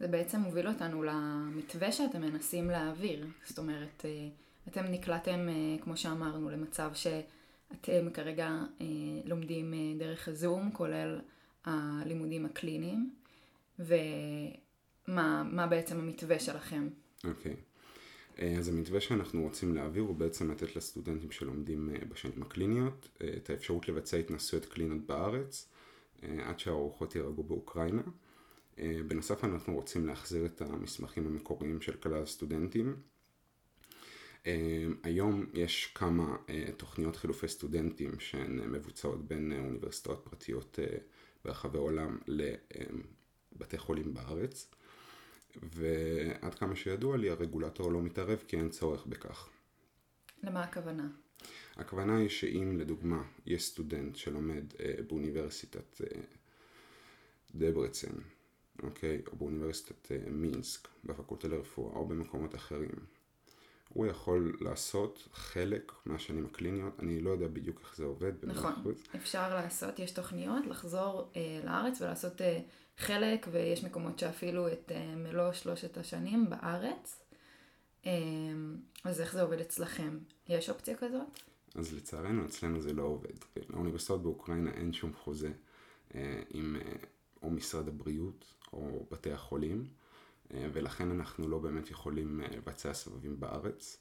זה 0.00 0.08
בעצם 0.08 0.40
מוביל 0.40 0.68
אותנו 0.68 1.02
למתווה 1.02 1.92
שאתם 1.92 2.20
מנסים 2.20 2.70
להעביר. 2.70 3.26
זאת 3.44 3.58
אומרת, 3.58 4.04
אה, 4.04 4.28
אתם 4.68 4.84
נקלעתם, 4.84 5.48
אה, 5.48 5.82
כמו 5.82 5.96
שאמרנו, 5.96 6.50
למצב 6.50 6.90
ש... 6.94 7.06
אתם 7.80 8.10
כרגע 8.14 8.50
לומדים 9.24 9.74
דרך 9.98 10.28
הזום, 10.28 10.70
כולל 10.72 11.20
הלימודים 11.64 12.46
הקליניים, 12.46 13.10
ומה 15.08 15.66
בעצם 15.70 16.00
המתווה 16.00 16.38
שלכם? 16.38 16.88
אוקיי. 17.24 17.52
Okay. 17.52 17.72
אה, 18.38 18.58
אז 18.58 18.68
המתווה 18.68 19.00
שאנחנו 19.00 19.42
רוצים 19.42 19.74
להעביר 19.74 20.02
הוא 20.02 20.16
בעצם 20.16 20.50
לתת 20.50 20.76
לסטודנטים 20.76 21.30
שלומדים 21.30 21.90
אה, 21.94 22.04
בשנים 22.08 22.42
הקליניות 22.42 23.08
אה, 23.22 23.28
את 23.36 23.50
האפשרות 23.50 23.88
לבצע 23.88 24.16
התנסויות 24.16 24.64
קליניות 24.64 25.06
בארץ 25.06 25.68
עד 26.38 26.58
שהארוחות 26.58 27.14
יירגעו 27.14 27.44
באוקראינה. 27.44 28.02
בנוסף 28.78 29.44
אנחנו 29.44 29.74
רוצים 29.74 30.06
להחזיר 30.06 30.46
את 30.46 30.62
המסמכים 30.62 31.26
המקוריים 31.26 31.80
של 31.80 31.92
כלל 31.92 32.22
הסטודנטים 32.22 32.96
היום 35.02 35.46
יש 35.54 35.92
כמה 35.94 36.36
תוכניות 36.76 37.16
חילופי 37.16 37.48
סטודנטים 37.48 38.20
שהן 38.20 38.72
מבוצעות 38.72 39.28
בין 39.28 39.52
אוניברסיטאות 39.52 40.28
פרטיות 40.30 40.78
ברחבי 41.44 41.78
העולם 41.78 42.18
לבתי 42.26 43.78
חולים 43.78 44.14
בארץ, 44.14 44.70
ועד 45.62 46.54
כמה 46.54 46.76
שידוע 46.76 47.16
לי 47.16 47.30
הרגולטור 47.30 47.92
לא 47.92 48.02
מתערב 48.02 48.38
כי 48.48 48.56
אין 48.56 48.68
צורך 48.68 49.06
בכך. 49.06 49.48
למה 50.42 50.62
הכוונה? 50.62 51.08
הכוונה 51.76 52.16
היא 52.16 52.28
שאם 52.28 52.78
לדוגמה 52.78 53.22
יש 53.46 53.64
סטודנט 53.64 54.16
שלומד 54.16 54.64
באוניברסיטת 55.08 56.00
דברצן, 57.54 58.12
אוקיי, 58.82 59.22
או 59.26 59.36
באוניברסיטת 59.36 60.12
מינסק, 60.30 60.88
בפקולטה 61.04 61.48
לרפואה 61.48 61.94
או 61.94 62.06
במקומות 62.06 62.54
אחרים, 62.54 62.90
הוא 63.88 64.06
יכול 64.06 64.56
לעשות 64.60 65.28
חלק 65.32 65.92
מהשנים 66.06 66.46
הקליניות, 66.46 67.00
אני 67.00 67.20
לא 67.20 67.30
יודע 67.30 67.48
בדיוק 67.48 67.80
איך 67.80 67.96
זה 67.96 68.04
עובד. 68.04 68.32
נכון, 68.42 68.72
אפשר 69.16 69.54
לעשות, 69.54 69.98
יש 69.98 70.10
תוכניות 70.10 70.66
לחזור 70.66 71.30
אה, 71.36 71.60
לארץ 71.64 72.00
ולעשות 72.00 72.40
אה, 72.42 72.60
חלק, 72.96 73.46
ויש 73.50 73.84
מקומות 73.84 74.18
שאפילו 74.18 74.68
את 74.68 74.92
אה, 74.94 75.14
מלוא 75.16 75.52
שלושת 75.52 75.98
השנים 75.98 76.50
בארץ. 76.50 77.22
אה, 78.06 78.12
אז 79.04 79.20
איך 79.20 79.32
זה 79.32 79.42
עובד 79.42 79.60
אצלכם? 79.60 80.18
יש 80.48 80.70
אופציה 80.70 80.96
כזאת? 80.96 81.38
אז 81.74 81.94
לצערנו 81.94 82.44
אצלנו 82.44 82.80
זה 82.80 82.92
לא 82.92 83.02
עובד. 83.02 83.34
לאוניברסיטאות 83.70 84.22
באוקראינה 84.22 84.70
אין 84.70 84.92
שום 84.92 85.12
חוזה 85.14 85.52
אה, 86.14 86.42
עם 86.50 86.76
אה, 86.76 86.92
או 87.42 87.50
משרד 87.50 87.88
הבריאות 87.88 88.44
או 88.72 89.06
בתי 89.10 89.32
החולים. 89.32 89.84
ולכן 90.72 91.10
אנחנו 91.10 91.48
לא 91.48 91.58
באמת 91.58 91.90
יכולים 91.90 92.40
לבצע 92.40 92.94
סבבים 92.94 93.40
בארץ. 93.40 93.96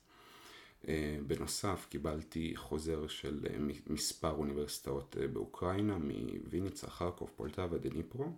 בנוסף 1.28 1.88
קיבלתי 1.90 2.54
חוזר 2.56 3.08
של 3.08 3.40
מספר 3.88 4.32
אוניברסיטאות 4.32 5.16
באוקראינה, 5.34 5.98
מוויניצה, 5.98 6.90
חרקוב, 6.90 7.32
פולטבה, 7.36 7.78
דניפרו, 7.78 8.32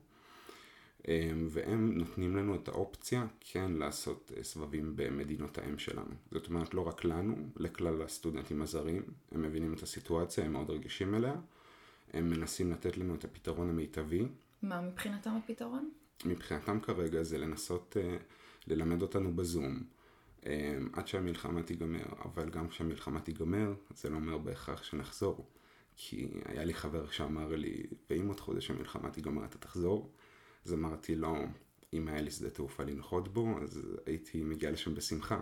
והם 1.50 1.98
נותנים 1.98 2.36
לנו 2.36 2.56
את 2.56 2.68
האופציה 2.68 3.28
כן 3.40 3.72
לעשות 3.72 4.32
סבבים 4.42 4.96
במדינות 4.96 5.58
האם 5.58 5.78
שלנו. 5.78 6.16
זאת 6.32 6.48
אומרת 6.48 6.74
לא 6.74 6.88
רק 6.88 7.06
לנו, 7.06 7.36
לכלל 7.58 8.02
הסטודנטים 8.02 8.62
הזרים, 8.62 9.04
הם 9.32 9.42
מבינים 9.42 9.74
את 9.74 9.84
הסיטואציה, 9.84 10.46
הם 10.46 10.54
מאוד 10.54 10.70
רגישים 10.70 11.16
אליה, 11.16 11.36
הם 12.14 12.30
מנסים 12.30 12.72
לתת 12.72 12.98
לנו 12.98 13.16
את 13.16 13.24
הפתרון 13.24 13.70
המיטבי. 13.70 14.28
מה 14.62 14.82
מבחינתם 14.82 15.32
הפתרון? 15.44 15.90
מבחינתם 16.26 16.80
כרגע 16.80 17.24
זה 17.24 17.38
לנסות 17.38 17.98
uh, 18.00 18.24
ללמד 18.68 19.02
אותנו 19.02 19.36
בזום 19.36 19.84
um, 20.42 20.46
עד 20.94 21.08
שהמלחמה 21.08 21.64
תיגמר, 21.64 22.06
אבל 22.26 22.50
גם 22.50 22.68
כשהמלחמה 22.68 23.22
תיגמר 23.22 23.74
זה 23.96 24.10
לא 24.10 24.16
אומר 24.16 24.38
בהכרח 24.38 24.84
שנחזור. 24.84 25.46
כי 25.96 26.28
היה 26.46 26.64
לי 26.64 26.74
חבר 26.74 27.10
שאמר 27.10 27.56
לי, 27.56 27.84
ואם 28.10 28.28
עוד 28.28 28.40
חודש 28.40 28.70
המלחמה 28.72 29.12
תיגמר 29.12 29.46
אתה 29.46 29.58
תחזור? 29.58 30.10
אז 30.66 30.74
אמרתי 30.74 31.16
לו, 31.16 31.36
אם 31.94 32.08
היה 32.08 32.22
לי 32.22 32.32
שדה 32.32 32.50
תעופה 32.50 32.84
לנחות 32.84 33.34
בו, 33.34 33.60
אז 33.62 33.98
הייתי 34.06 34.44
מגיע 34.44 34.72
לשם 34.72 34.96
בשמחה. 34.96 35.42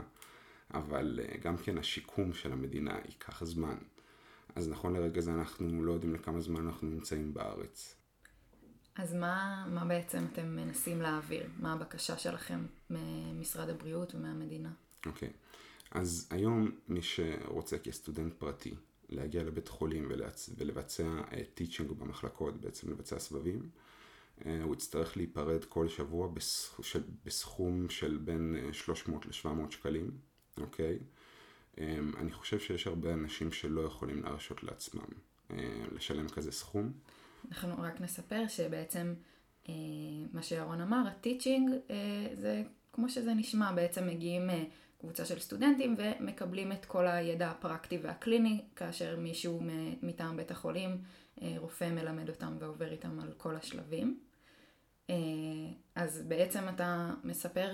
אבל 0.74 1.20
uh, 1.24 1.38
גם 1.38 1.58
כן 1.58 1.78
השיקום 1.78 2.34
של 2.34 2.51
המדינה 2.51 3.00
ייקח 3.06 3.44
זמן. 3.44 3.78
אז 4.56 4.70
נכון 4.70 4.94
לרגע 4.94 5.22
זה 5.22 5.34
אנחנו 5.34 5.84
לא 5.84 5.92
יודעים 5.92 6.13
לכמה 6.13 6.42
זמן 6.42 6.68
אנחנו 6.68 6.88
נמצאים 6.88 7.34
בארץ. 7.34 7.96
אז 8.96 9.13
מה, 9.13 9.66
מה 9.70 9.86
בעצם 9.86 10.25
אתם 10.34 10.56
מנסים 10.56 11.01
להעביר? 11.01 11.50
מה 11.60 11.74
הבקשה 11.74 12.18
שלכם 12.18 12.66
ממשרד 12.90 13.70
הבריאות 13.70 14.16
ומהמדינה? 14.16 14.72
אוקיי, 15.06 15.30
okay. 15.30 15.32
אז 15.92 16.28
היום 16.30 16.72
מי 16.88 17.01
שרוצה 17.01 17.78
כסטודנט 17.78 18.34
פרטי 18.34 18.75
להגיע 19.10 19.44
לבית 19.44 19.68
חולים. 19.68 20.12
ולבצע 20.58 21.22
טיצ'ינג 21.54 21.90
uh, 21.90 21.94
במחלקות, 21.94 22.62
בעצם 22.62 22.92
לבצע 22.92 23.20
סבבים, 23.20 23.70
הוא 24.63 24.74
יצטרך 24.74 25.17
להיפרד 25.17 25.65
כל 25.65 25.88
שבוע. 25.88 26.29
בסכום 27.25 27.89
של 27.89 28.17
בין 28.17 28.69
300 28.71 29.25
אה, 29.25 29.29
ל-700 29.29 29.71
שקלים, 29.71 30.12
אוקיי? 30.57 31.00
Um, 31.75 31.79
אני 32.17 32.31
חושב 32.31 32.60
שיש 32.60 32.88
הרבה 32.88 33.13
אנשים 33.13 33.51
שלא 33.51 33.81
יכולים 33.81 34.24
להרשות 34.24 34.63
לעצמם 34.63 35.01
uh, 35.50 35.53
לשלם 35.91 36.29
כזה 36.29 36.51
סכום. 36.51 36.91
אנחנו 37.51 37.83
רק 37.83 38.01
נספר 38.01 38.43
שבעצם 38.48 39.13
אה, 39.69 39.74
מה 40.33 40.43
שירון 40.43 40.81
אמר, 40.81 41.03
הטיצ'ינג 41.07 41.69
אה, 41.89 42.27
זה 42.36 42.63
כמו 42.93 43.10
שזה 43.10 43.33
נשמע, 43.33 43.71
בעצם 43.71 44.07
מגיעים 44.07 44.50
אה, 44.50 44.63
קבוצה 45.00 45.25
של 45.25 45.39
סטודנטים 45.39 45.95
ומקבלים 45.98 46.71
את 46.71 46.86
כל 46.86 47.07
הידע 47.07 47.50
הפרקטי 47.50 47.98
והקליני, 48.01 48.62
כאשר 48.75 49.19
מישהו 49.19 49.62
מטעם 50.01 50.38
בית 50.38 50.51
החולים, 50.51 50.98
אה, 51.41 51.55
רופא 51.57 51.89
מלמד 51.89 52.29
אותם 52.29 52.55
ועובר 52.60 52.91
איתם 52.91 53.19
על 53.19 53.31
כל 53.38 53.55
השלבים. 53.55 54.19
אה, 55.12 55.15
אז 55.96 56.24
בעצם 56.27 56.70
אתה 56.70 57.13
מספר 57.24 57.74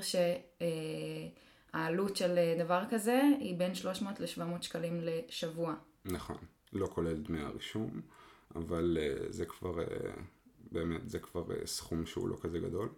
שהעלות 1.74 2.12
אה, 2.12 2.16
של 2.16 2.56
דבר 2.60 2.84
כזה 2.90 3.22
היא 3.40 3.58
בין 3.58 3.76
300 3.76 4.20
ל-700 4.20 4.62
שקלים 4.62 5.00
לשבוע. 5.02 5.76
נכון, 6.06 6.38
לא 6.74 6.88
כולל 6.88 7.18
דמי 7.18 7.42
הרישום. 7.42 8.02
אבל 8.56 8.98
זה 9.30 9.46
כבר, 9.46 9.74
באמת, 10.72 11.10
זה 11.10 11.20
כבר 11.20 11.44
סכום 11.66 12.06
שהוא 12.06 12.30
לא 12.30 12.38
כזה 12.42 12.60
גדול. 12.60 12.90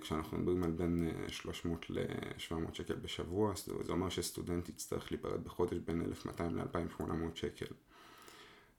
כשאנחנו 0.00 0.38
מדברים 0.38 0.62
על 0.62 0.70
בין 0.70 1.10
uh, 1.26 1.32
300 1.32 1.90
ל-700 1.90 2.74
שקל 2.74 2.94
בשבוע, 2.94 3.52
זה 3.56 3.92
אומר 3.92 4.08
שסטודנט 4.08 4.68
יצטרך 4.68 5.12
להיפרד 5.12 5.44
בחודש 5.44 5.78
בין 5.78 6.02
1,200 6.02 6.56
ל-2,800 6.56 7.04
שקל. 7.34 7.66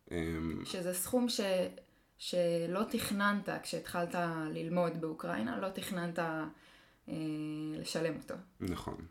Um, 0.10 0.14
שזה 0.66 0.94
סכום 0.94 1.30
ש... 1.30 1.42
שלא 2.18 2.84
תכננת 2.90 3.50
כשהתחלת 3.64 4.16
ללמוד 4.54 5.02
באוקראינה, 5.02 5.60
לא 5.60 5.70
תכננת 5.70 6.20
אה, 6.20 7.14
לשלם 7.80 8.16
אותו. 8.16 8.36
נכון. 8.60 9.06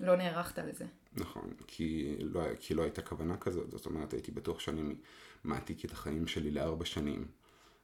לא 0.00 0.16
נערכת 0.16 0.58
לזה. 0.58 0.86
נכון, 1.16 1.54
כי 1.66 2.16
לא, 2.20 2.42
כי 2.60 2.74
לא 2.74 2.82
הייתה 2.82 3.02
כוונה 3.02 3.36
כזאת, 3.36 3.70
זאת 3.70 3.86
אומרת 3.86 4.12
הייתי 4.12 4.30
בטוח 4.32 4.60
שאני 4.60 4.94
מעתיק 5.44 5.84
את 5.84 5.92
החיים 5.92 6.26
שלי 6.26 6.50
לארבע 6.50 6.84
שנים, 6.84 7.26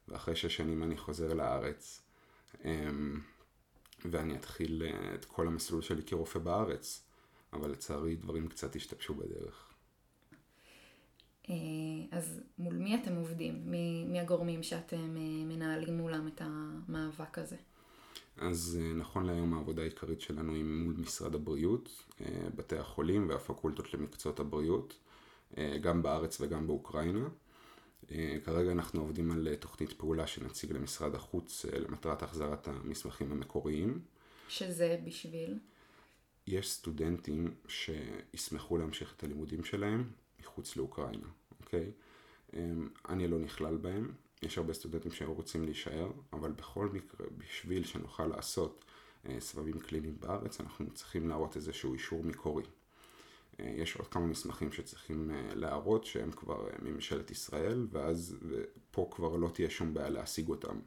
ואחרי 0.09 0.37
שש 0.37 0.57
שנים 0.57 0.83
אני 0.83 0.97
חוזר 0.97 1.35
לארץ, 1.35 2.03
אמ, 2.65 3.21
ואני 4.05 4.37
אתחיל 4.37 4.83
אה, 4.83 5.15
את 5.15 5.25
כל 5.25 5.47
המסלול 5.47 5.83
שלי 5.83 6.03
כרופא 6.03 6.39
בארץ, 6.39 7.05
אבל 7.53 7.71
לצערי 7.71 8.17
דברים 8.17 8.49
קצת 8.49 8.77
השתבשו 8.77 9.15
בדרך. 9.15 9.70
אה, 11.51 11.57
אז 12.11 12.41
מול 12.59 12.75
מי 12.75 12.95
אתם 12.95 13.17
עובדים? 13.17 13.63
מי, 13.65 14.05
מי 14.09 14.21
הגורמים 14.21 14.63
שאתם 14.63 15.17
אה, 15.17 15.45
מנהלים 15.45 15.97
מולם 15.97 16.29
את 16.29 16.43
המאבק 16.45 17.39
הזה? 17.39 17.57
אז 18.37 18.79
אה, 18.81 18.93
נכון 18.93 19.27
להיום 19.27 19.55
העבודה 19.55 19.83
העיקרית 19.83 20.21
שלנו 20.21 20.55
היא 20.55 20.65
מול 20.65 20.95
משרד 20.99 21.35
הבריאות, 21.35 22.05
בתי 22.57 22.77
החולים 22.77 23.29
והפקולטות 23.29 23.95
למקצועות 23.95 24.41
הבריאות, 24.41 24.99
גם 25.81 26.03
בארץ 26.03 26.41
וגם 26.41 26.67
באוקראינה. 26.67 27.29
כרגע 28.45 28.73
אנחנו 28.73 29.01
עובדים 29.01 29.31
על 29.31 29.49
תוכנית 29.61 29.93
פעולה 29.93 30.27
שנציג 30.27 30.73
למשרד 30.73 31.15
החוץ 31.15 31.65
למטרת 31.65 32.23
החזרת 32.23 32.69
המסמכים 32.69 33.33
המקוריים. 33.33 34.01
שזה 34.49 34.99
בשביל? 35.05 35.59
יש 36.47 36.71
סטודנטים 36.71 37.55
שישמחו 37.69 38.79
להמשיך 38.79 39.15
את 39.17 39.25
הלימודים 39.25 39.65
שלהם 39.65 40.11
מחוץ 40.41 40.77
לאוקראינה, 40.77 41.27
אוקיי? 41.73 41.91
אני 43.09 43.29
לא 43.29 43.39
נכלל 43.39 43.77
בהם, 43.77 44.13
יש 44.43 44.59
הרבה 44.59 44.73
סטודנטים 44.73 45.13
שרוצים 45.13 45.65
להישאר, 45.65 46.11
אבל 46.33 46.53
בכל 46.53 46.89
מקרה, 46.89 47.27
בשביל 47.39 47.85
שנוכל 47.85 48.27
לעשות 48.27 48.85
אה, 49.29 49.41
סבבים 49.41 49.79
קליניים 49.79 50.17
בארץ, 50.21 50.61
אנחנו 50.61 50.91
צריכים 50.95 51.29
להראות 51.29 51.57
איזשהו 51.57 51.95
אישור 51.95 52.25
מקורי. 52.25 52.65
אה, 53.61 53.73
יש 53.77 53.97
עוד 53.97 54.09
כמה 54.09 54.27
מסמכים 54.27 54.73
שצריכים 54.73 55.31
אה, 55.31 55.55
להראות 55.55 56.05
שהם 56.05 56.33
כבר 56.33 56.69
מממשלת 56.83 57.31
ישראל, 57.31 57.87
ואז 57.91 58.37
פה 58.91 59.09
כבר 59.11 59.37
לא 59.37 59.49
תהיה 59.49 59.71
שום 59.71 59.95
בעיה 59.95 60.09
להשיג 60.09 60.49
אותם. 60.49 60.81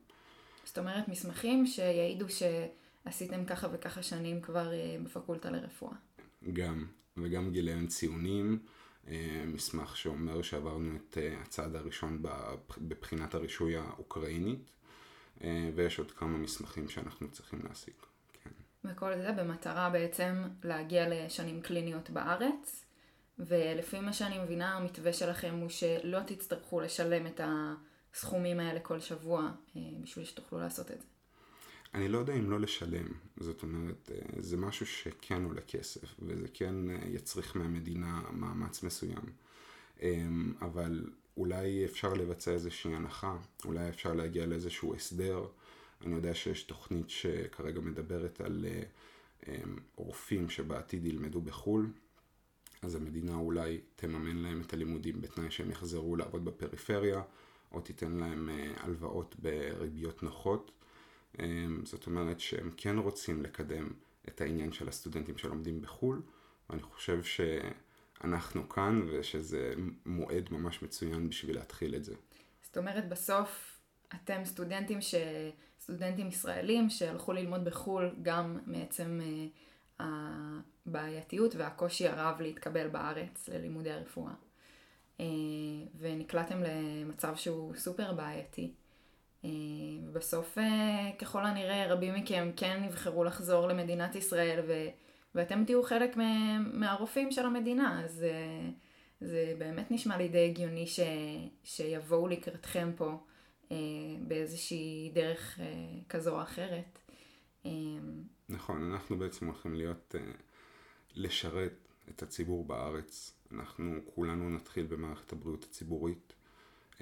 זאת 0.66 0.78
אומרת, 0.78 1.08
מסמכים 1.08 1.66
שיעידו 1.66 2.26
שעשיתם 2.30 3.46
ככה 3.46 3.68
וככה 3.72 4.04
שנים 4.04 4.42
כבר 4.42 4.72
בפקולטה 5.04 5.50
לרפואה. 5.50 5.96
גם, 6.54 6.86
וגם 7.18 7.52
גיליון 7.52 7.88
ציונים. 7.88 8.60
אה, 9.08 9.44
מסמך 9.46 9.98
שאומר 9.98 10.42
שעברנו 10.42 10.96
את 10.96 11.18
אה, 11.18 11.42
הצעד 11.42 11.76
הראשון 11.76 12.24
בבחינת 12.78 13.36
הרישוי 13.36 13.78
האוקראינית, 13.78 14.72
אה, 15.44 15.70
ויש 15.76 16.00
עוד 16.00 16.12
כמה 16.12 16.38
מסמכים 16.38 16.90
שאנחנו 16.90 17.32
צריכים 17.32 17.62
להשיג. 17.70 17.94
כן. 18.44 18.50
וכל 18.84 19.18
זה 19.18 19.32
במטרה 19.32 19.90
בעצם 19.90 20.44
להגיע 20.64 21.06
לשנים 21.10 21.62
קליניות 21.62 22.10
בארץ, 22.10 22.86
ולפי 23.40 24.00
מה 24.00 24.14
שאני 24.14 24.40
מבינה, 24.40 24.78
המתווה 24.78 25.14
שלכם 25.14 25.56
הוא 25.62 25.70
שלא 25.70 26.20
תצטרכו 26.28 26.80
לשלם 26.80 27.28
את 27.28 27.42
הסכומים 27.44 28.60
האלה 28.60 28.80
כל 28.80 29.00
שבוע 29.00 29.52
בשביל 29.76 30.26
שתוכלו 30.26 30.60
לעשות 30.60 30.92
את 30.92 31.02
זה. 31.02 31.08
אני 31.94 32.08
לא 32.08 32.18
יודע 32.18 32.34
אם 32.34 32.52
לא 32.52 32.60
לשלם, 32.60 33.08
זאת 33.38 33.64
אומרת, 33.64 34.12
אה, 34.12 34.42
זה 34.42 34.58
משהו 34.58 34.86
שכן 34.86 35.44
עולה 35.44 35.62
כסף, 35.62 36.16
וזה 36.20 36.48
כן 36.54 36.90
אה, 36.90 37.08
יצריך 37.08 37.58
מהמדינה 37.58 38.22
מאמץ 38.32 38.84
מסוים. 38.84 39.24
אמ, 40.02 40.54
אבל 40.62 41.10
אולי 41.38 41.86
אפשר 41.86 42.14
לבצע 42.14 42.52
איזושהי 42.52 42.96
הנחה, 42.96 43.38
אולי 43.66 43.90
אפשר 43.90 44.14
להגיע 44.14 44.46
לאיזשהו 44.46 44.96
הסדר. 44.96 45.46
אני 46.06 46.16
יודע 46.16 46.34
שיש 46.34 46.64
תוכנית 46.64 47.10
שכרגע 47.10 47.82
מדברת 47.82 48.42
על 48.42 48.66
אה, 48.70 48.84
אמ, 49.48 49.78
רופאים 49.96 50.50
שבעתיד 50.50 51.06
ילמדו 51.06 51.42
בחו"ל, 51.42 51.92
אז 52.82 52.96
המדינה 52.96 53.36
אולי 53.36 53.80
תממן 53.96 54.38
להם 54.38 54.62
את 54.62 54.74
הלימודים 54.74 55.22
בתנאי 55.22 55.52
שהם 55.52 55.72
יחזרו 55.72 56.16
לעבוד 56.16 56.46
בפריפריה, 56.46 57.22
או 57.72 57.82
תיתן 57.82 58.12
להם 58.12 58.50
הלוואות 58.78 59.36
בריביות 59.40 60.24
נוחות. 60.24 60.72
אמ, 61.40 61.86
זאת 61.86 62.06
אומרת 62.06 62.40
שהם 62.40 62.72
כן 62.78 62.98
רוצים 62.98 63.44
לקדם 63.44 63.90
את 64.28 64.42
העניין 64.42 64.72
של 64.72 64.90
הסטודנטים 64.90 65.38
שלומדים 65.38 65.82
בחו"ל, 65.82 66.22
ואני 66.70 66.82
חושב 66.82 67.20
שאנחנו 67.24 68.70
כאן 68.70 69.02
ושזה 69.12 69.74
מועד 70.06 70.50
ממש 70.52 70.82
מצוין 70.82 71.30
בשביל 71.30 71.56
להתחיל 71.56 71.96
את 71.96 72.04
זה. 72.04 72.16
זאת 72.64 72.78
אומרת 72.78 73.10
בסוף 73.10 73.80
אתם 74.16 74.46
סטודנטים, 74.46 75.02
ש... 75.02 75.16
סטודנטים 75.82 76.28
ישראלים 76.28 76.90
שהלכו 76.90 77.34
ללמוד 77.34 77.66
בחו"ל 77.66 78.16
גם 78.22 78.60
מעצם 78.66 79.20
uh, 80.00 80.04
הבעייתיות 80.86 81.56
והקושי 81.56 82.08
הרב 82.08 82.42
להתקבל 82.42 82.88
בארץ 82.88 83.50
ללימודי 83.50 83.92
הרפואה. 83.92 84.34
Uh, 85.18 85.22
ונקלעתם 86.00 86.64
למצב 86.64 87.36
שהוא 87.36 87.76
סופר 87.76 88.14
בעייתי. 88.14 88.72
אה, 89.46 89.50
ובסוף 90.04 90.58
אה, 90.58 91.12
ככל 91.20 91.46
הנראה 91.46 91.94
רבים 91.94 92.14
מכם 92.14 92.52
כן 92.56 92.84
יבחרו 92.86 93.24
לחזור 93.24 93.68
למדינת 93.68 94.16
ישראל 94.16 94.60
ו... 94.68 94.74
ואתם 95.36 95.66
תהיו 95.66 95.84
חלק 95.84 96.18
מהרופאים 96.74 97.32
של 97.32 97.46
המדינה, 97.46 98.04
אז 98.04 98.24
אה, 98.24 98.70
זה 99.22 99.54
באמת 99.58 99.92
נשמע 99.92 100.18
לי 100.18 100.28
די 100.28 100.50
הגיוני 100.50 100.88
ש... 100.88 101.00
שיבואו 101.64 102.28
לקראתכם 102.28 102.92
פה 102.96 103.24
באיזושהי 104.28 105.12
דרך 105.14 105.60
כזו 106.10 106.36
או 106.36 106.42
אחרת. 106.42 107.00
נכון, 108.50 108.92
אנחנו 108.92 109.18
בעצם 109.18 109.46
הולכים 109.46 109.76
להיות, 109.76 110.16
לשרת 111.16 111.88
את 112.10 112.24
הציבור 112.24 112.66
בארץ. 112.66 113.34
אנחנו 113.52 114.00
כולנו 114.16 114.50
נתחיל 114.50 114.86
במערכת 114.86 115.34
הבריאות 115.34 115.64
הציבורית. 115.64 116.34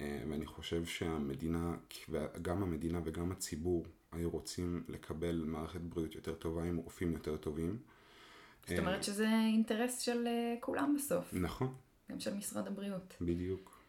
אה, 0.01 0.23
ואני 0.29 0.45
חושב 0.45 0.85
שהמדינה, 0.85 1.75
גם 2.41 2.63
המדינה 2.63 2.99
וגם 3.03 3.31
הציבור 3.31 3.85
היו 4.11 4.29
רוצים 4.29 4.83
לקבל 4.87 5.43
מערכת 5.45 5.81
בריאות 5.81 6.15
יותר 6.15 6.33
טובה 6.33 6.63
עם 6.63 6.77
רופאים 6.77 7.11
יותר 7.11 7.37
טובים. 7.37 7.77
זאת 8.67 8.79
אומרת 8.79 8.97
אה, 8.97 9.03
שזה 9.03 9.27
אינטרס 9.27 9.99
של 9.99 10.27
אה, 10.27 10.55
כולם 10.59 10.95
בסוף. 10.97 11.33
נכון. 11.33 11.73
גם 12.11 12.19
של 12.19 12.33
משרד 12.33 12.67
הבריאות. 12.67 13.13
בדיוק. 13.21 13.81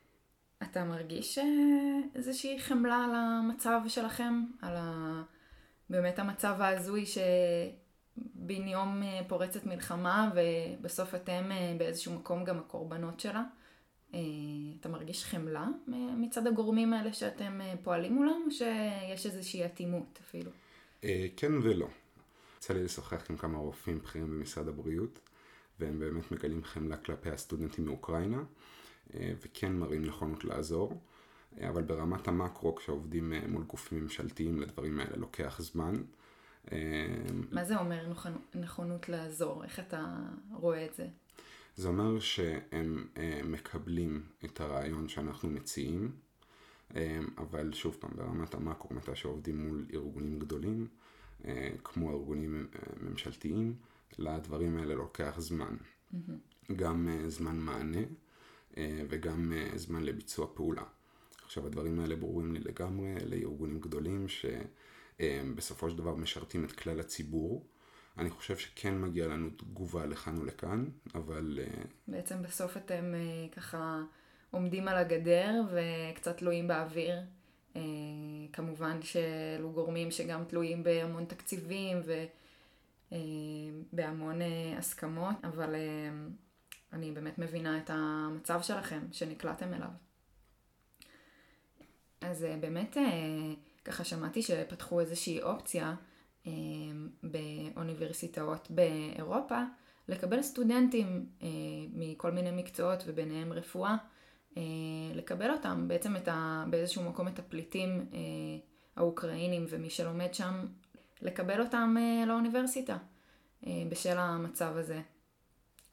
אתה 0.62 0.84
מרגיש 0.84 1.38
איזושהי 2.14 2.60
חמלה 2.60 3.04
על 3.04 3.14
המצב 3.14 3.80
שלכם? 3.88 4.44
על 4.62 4.74
ה... 4.76 5.22
באמת 5.90 6.18
המצב 6.18 6.56
ההזוי 6.60 7.04
שבן 7.06 8.68
יום 8.68 9.02
פורצת 9.28 9.66
מלחמה 9.66 10.30
ובסוף 10.34 11.14
אתם 11.14 11.50
באיזשהו 11.78 12.14
מקום 12.14 12.44
גם 12.44 12.58
הקורבנות 12.58 13.20
שלה? 13.20 13.44
אה, 14.14 14.20
אתה 14.80 14.88
מרגיש 14.88 15.24
חמלה 15.24 15.68
מצד 16.16 16.46
הגורמים 16.46 16.92
האלה 16.92 17.12
שאתם 17.12 17.60
אה, 17.60 17.74
פועלים 17.82 18.14
מולם, 18.14 18.42
או 18.46 18.50
שיש 18.50 19.26
איזושהי 19.26 19.64
אטימות 19.64 20.18
אפילו? 20.22 20.50
אה, 21.04 21.26
כן 21.36 21.52
ולא. 21.62 21.86
יצא 22.58 22.74
לי 22.74 22.84
לשוחח 22.84 23.30
עם 23.30 23.36
כמה 23.36 23.58
רופאים 23.58 23.98
בכירים 23.98 24.30
במשרד 24.30 24.68
הבריאות, 24.68 25.18
והם 25.80 25.98
באמת 25.98 26.32
מגלים 26.32 26.64
חמלה 26.64 26.96
כלפי 26.96 27.30
הסטודנטים 27.30 27.84
מאוקראינה, 27.84 28.42
וכן 29.14 29.72
מראים 29.72 30.04
נכונות 30.04 30.44
לעזור. 30.44 31.00
אבל 31.68 31.82
ברמת 31.82 32.28
המקרו, 32.28 32.74
כשעובדים 32.74 33.32
מול 33.48 33.62
גופים 33.62 34.02
ממשלתיים 34.02 34.60
לדברים 34.60 35.00
האלה, 35.00 35.16
לוקח 35.16 35.60
זמן. 35.60 36.02
מה 37.50 37.64
זה 37.64 37.78
אומר 37.78 38.12
נכונות 38.54 39.08
לעזור? 39.08 39.64
איך 39.64 39.78
אתה 39.78 40.16
רואה 40.52 40.84
את 40.86 40.94
זה? 40.94 41.06
זה 41.76 41.88
אומר 41.88 42.20
שהם 42.20 43.06
אה, 43.16 43.40
מקבלים 43.44 44.22
את 44.44 44.60
הרעיון 44.60 45.08
שאנחנו 45.08 45.50
מציעים, 45.50 46.12
אה, 46.96 47.20
אבל 47.38 47.72
שוב 47.72 47.96
פעם, 48.00 48.10
ברמת 48.16 48.54
המקרו, 48.54 48.96
מתי 48.96 49.16
שעובדים 49.16 49.68
מול 49.68 49.86
ארגונים 49.94 50.38
גדולים, 50.38 50.86
אה, 51.44 51.70
כמו 51.84 52.10
ארגונים 52.10 52.66
ממשלתיים, 53.02 53.74
לדברים 54.18 54.78
האלה 54.78 54.94
לוקח 54.94 55.34
זמן. 55.38 55.76
Mm-hmm. 55.76 56.72
גם 56.76 57.08
זמן 57.28 57.58
מענה 57.58 58.00
וגם 59.08 59.52
זמן 59.74 60.02
לביצוע 60.02 60.46
פעולה. 60.54 60.82
עכשיו, 61.44 61.66
הדברים 61.66 62.00
האלה 62.00 62.16
ברורים 62.16 62.52
לי 62.52 62.60
לגמרי 62.60 63.14
לארגונים 63.26 63.80
גדולים 63.80 64.26
שבסופו 64.28 65.90
של 65.90 65.98
דבר 65.98 66.14
משרתים 66.14 66.64
את 66.64 66.72
כלל 66.72 67.00
הציבור. 67.00 67.66
אני 68.18 68.30
חושב 68.30 68.56
שכן 68.56 69.00
מגיע 69.00 69.26
לנו 69.26 69.50
תגובה 69.50 70.06
לכאן 70.06 70.38
ולכאן, 70.38 70.84
אבל... 71.14 71.58
אה, 71.62 71.82
בעצם 72.08 72.42
בסוף 72.42 72.76
אתם 72.76 73.14
אה, 73.14 73.48
ככה 73.52 74.02
עומדים 74.50 74.88
על 74.88 74.96
הגדר 74.96 75.62
וקצת 75.72 76.36
תלויים 76.36 76.68
באוויר. 76.68 77.20
אה, 77.76 77.80
כמובן 78.52 79.02
שאלו 79.02 79.72
גורמים 79.72 80.10
שגם 80.10 80.44
תלויים 80.44 80.82
בהמון 80.82 81.24
תקציבים 81.24 82.00
ובהמון 83.92 84.38
הסכמות, 84.78 85.36
אבל 85.44 85.74
אני 86.92 87.12
באמת 87.12 87.38
מבינה 87.38 87.78
את 87.78 87.90
המצב 87.90 88.62
שלכם, 88.62 89.00
שנקלעתם 89.12 89.74
אליו. 89.74 89.88
אז 92.20 92.46
באמת, 92.60 92.96
ככה 93.84 94.04
שמעתי 94.04 94.42
שפתחו 94.42 95.00
איזושהי 95.00 95.42
אופציה. 95.42 95.94
אמ, 96.46 97.08
באוניברסיטאות 97.22 98.70
באירופה, 98.70 99.62
לקבל 100.08 100.42
סטודנטים 100.42 101.26
אה, 101.42 101.48
מכל 101.92 102.30
מיני 102.30 102.50
מקצועות 102.50 103.02
וביניהם 103.06 103.52
רפואה, 103.52 103.96
אה, 104.56 104.62
לקבל 105.14 105.50
אותם, 105.50 105.88
בעצם 105.88 106.16
את 106.16 106.28
ה, 106.28 106.64
באיזשהו 106.70 107.02
מקום 107.02 107.28
את 107.28 107.38
הפליטים 107.38 108.06
אה, 108.12 108.18
האוקראינים 108.96 109.66
ומי 109.68 109.90
שלומד 109.90 110.34
שם, 110.34 110.66
לקבל 111.22 111.60
אותם 111.60 111.96
לאוניברסיטה 112.26 112.98
בשל 113.90 114.18
המצב 114.18 114.76
הזה. 114.76 115.00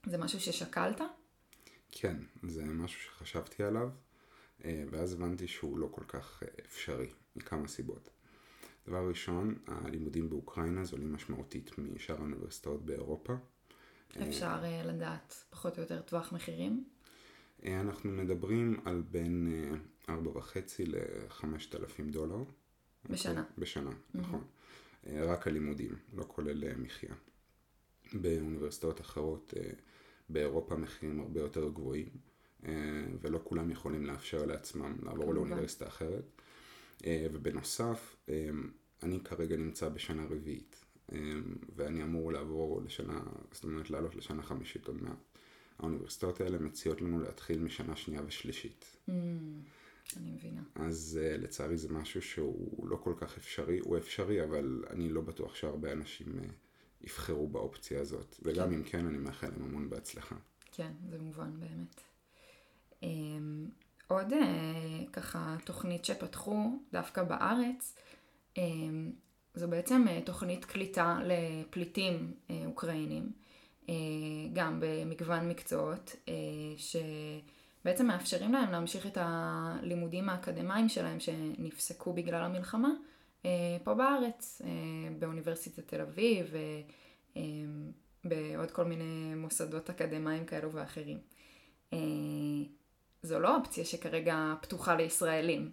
זה 0.05 0.17
משהו 0.17 0.39
ששקלת? 0.39 1.01
כן, 1.91 2.17
זה 2.43 2.65
משהו 2.65 3.01
שחשבתי 3.01 3.63
עליו, 3.63 3.89
ואז 4.65 5.13
הבנתי 5.13 5.47
שהוא 5.47 5.79
לא 5.79 5.87
כל 5.91 6.03
כך 6.07 6.43
אפשרי, 6.65 7.07
מכמה 7.35 7.67
סיבות. 7.67 8.09
דבר 8.87 9.07
ראשון, 9.09 9.55
הלימודים 9.67 10.29
באוקראינה 10.29 10.83
זולים 10.83 11.13
משמעותית 11.13 11.77
משאר 11.77 12.15
האוניברסיטאות 12.15 12.85
באירופה. 12.85 13.33
אפשר 14.21 14.59
אה, 14.63 14.83
לדעת 14.85 15.43
פחות 15.49 15.77
או 15.77 15.81
יותר 15.83 16.01
טווח 16.01 16.33
מחירים? 16.33 16.83
אה, 17.65 17.81
אנחנו 17.81 18.11
מדברים 18.11 18.79
על 18.85 19.01
בין 19.11 19.47
4.5 20.07 20.11
ל-5,000 20.87 22.11
דולר. 22.11 22.43
בשנה. 23.09 23.43
בשנה, 23.57 23.89
mm-hmm. 23.89 24.17
נכון. 24.17 24.43
רק 25.07 25.47
הלימודים, 25.47 25.95
לא 26.13 26.25
כולל 26.27 26.75
מחיה. 26.77 27.15
באוניברסיטאות 28.13 29.01
אחרות 29.01 29.53
באירופה 30.29 30.75
מחירים 30.75 31.19
הרבה 31.19 31.39
יותר 31.39 31.69
גבוהים, 31.69 32.09
ולא 33.21 33.39
כולם 33.43 33.71
יכולים 33.71 34.05
לאפשר 34.05 34.45
לעצמם 34.45 34.95
לעבור 35.03 35.33
לאוניברסיטה 35.33 35.87
אחרת. 35.87 36.38
ובנוסף, 37.07 38.15
אני 39.03 39.19
כרגע 39.23 39.57
נמצא 39.57 39.89
בשנה 39.89 40.25
רביעית, 40.29 40.85
ואני 41.75 42.03
אמור 42.03 42.31
לעבור 42.31 42.81
לשנה, 42.81 43.21
זאת 43.51 43.63
אומרת 43.63 43.89
לעלות 43.89 44.15
לשנה 44.15 44.43
חמישית 44.43 44.87
עוד 44.87 45.03
מעט. 45.03 45.29
האוניברסיטאות 45.79 46.41
האלה 46.41 46.59
מציעות 46.59 47.01
לנו 47.01 47.19
להתחיל 47.19 47.59
משנה 47.59 47.95
שנייה 47.95 48.21
ושלישית. 48.25 48.85
Mm, 49.09 49.11
אני 50.17 50.31
מבינה. 50.31 50.61
אז 50.75 51.19
uh, 51.21 51.37
לצערי 51.41 51.77
זה 51.77 51.89
משהו 51.89 52.21
שהוא 52.21 52.87
לא 52.87 52.95
כל 52.95 53.13
כך 53.17 53.37
אפשרי, 53.37 53.79
הוא 53.79 53.97
אפשרי, 53.97 54.43
אבל 54.43 54.83
אני 54.89 55.09
לא 55.09 55.21
בטוח 55.21 55.55
שהרבה 55.55 55.91
אנשים 55.91 56.27
uh, 56.27 56.51
יבחרו 57.01 57.47
באופציה 57.47 58.01
הזאת. 58.01 58.35
כן. 58.35 58.49
וגם 58.49 58.73
אם 58.73 58.83
כן, 58.83 59.05
אני 59.05 59.17
מאחל 59.17 59.47
להם 59.47 59.63
המון 59.63 59.89
בהצלחה. 59.89 60.35
כן, 60.71 60.91
זה 61.09 61.19
מובן 61.19 61.59
באמת. 61.59 62.01
Um, 63.01 63.05
עוד 64.09 64.33
uh, 64.33 64.35
ככה 65.13 65.55
תוכנית 65.65 66.05
שפתחו 66.05 66.79
דווקא 66.91 67.23
בארץ, 67.23 67.95
um, 68.55 68.59
זו 69.53 69.67
בעצם 69.67 70.05
uh, 70.07 70.25
תוכנית 70.25 70.65
קליטה 70.65 71.19
לפליטים 71.25 72.33
uh, 72.47 72.51
אוקראינים. 72.65 73.31
אה, 73.89 73.93
גם 74.53 74.79
במגוון 74.79 75.49
מקצועות, 75.49 76.15
אה, 76.27 76.33
שבעצם 76.77 78.07
מאפשרים 78.07 78.53
להם 78.53 78.71
להמשיך 78.71 79.07
את 79.07 79.17
הלימודים 79.21 80.29
האקדמיים 80.29 80.89
שלהם 80.89 81.19
שנפסקו 81.19 82.13
בגלל 82.13 82.43
המלחמה, 82.43 82.89
אה, 83.45 83.77
פה 83.83 83.93
בארץ, 83.93 84.61
באוניברסיטת 85.19 85.87
תל 85.87 86.01
אביב 86.01 86.53
ובעוד 88.25 88.71
כל 88.71 88.83
מיני 88.83 89.35
מוסדות 89.35 89.89
אקדמיים 89.89 90.45
כאלו 90.45 90.71
ואחרים. 90.71 91.19
זו 93.23 93.39
לא 93.39 93.55
אופציה 93.55 93.85
שכרגע 93.85 94.53
פתוחה 94.61 94.95
לישראלים. 94.95 95.71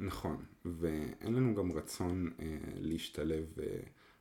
נכון, 0.00 0.44
ואין 0.64 1.34
לנו 1.34 1.54
גם 1.54 1.72
רצון 1.72 2.30
אה, 2.40 2.46
להשתלב 2.76 3.44
אה, 3.62 3.80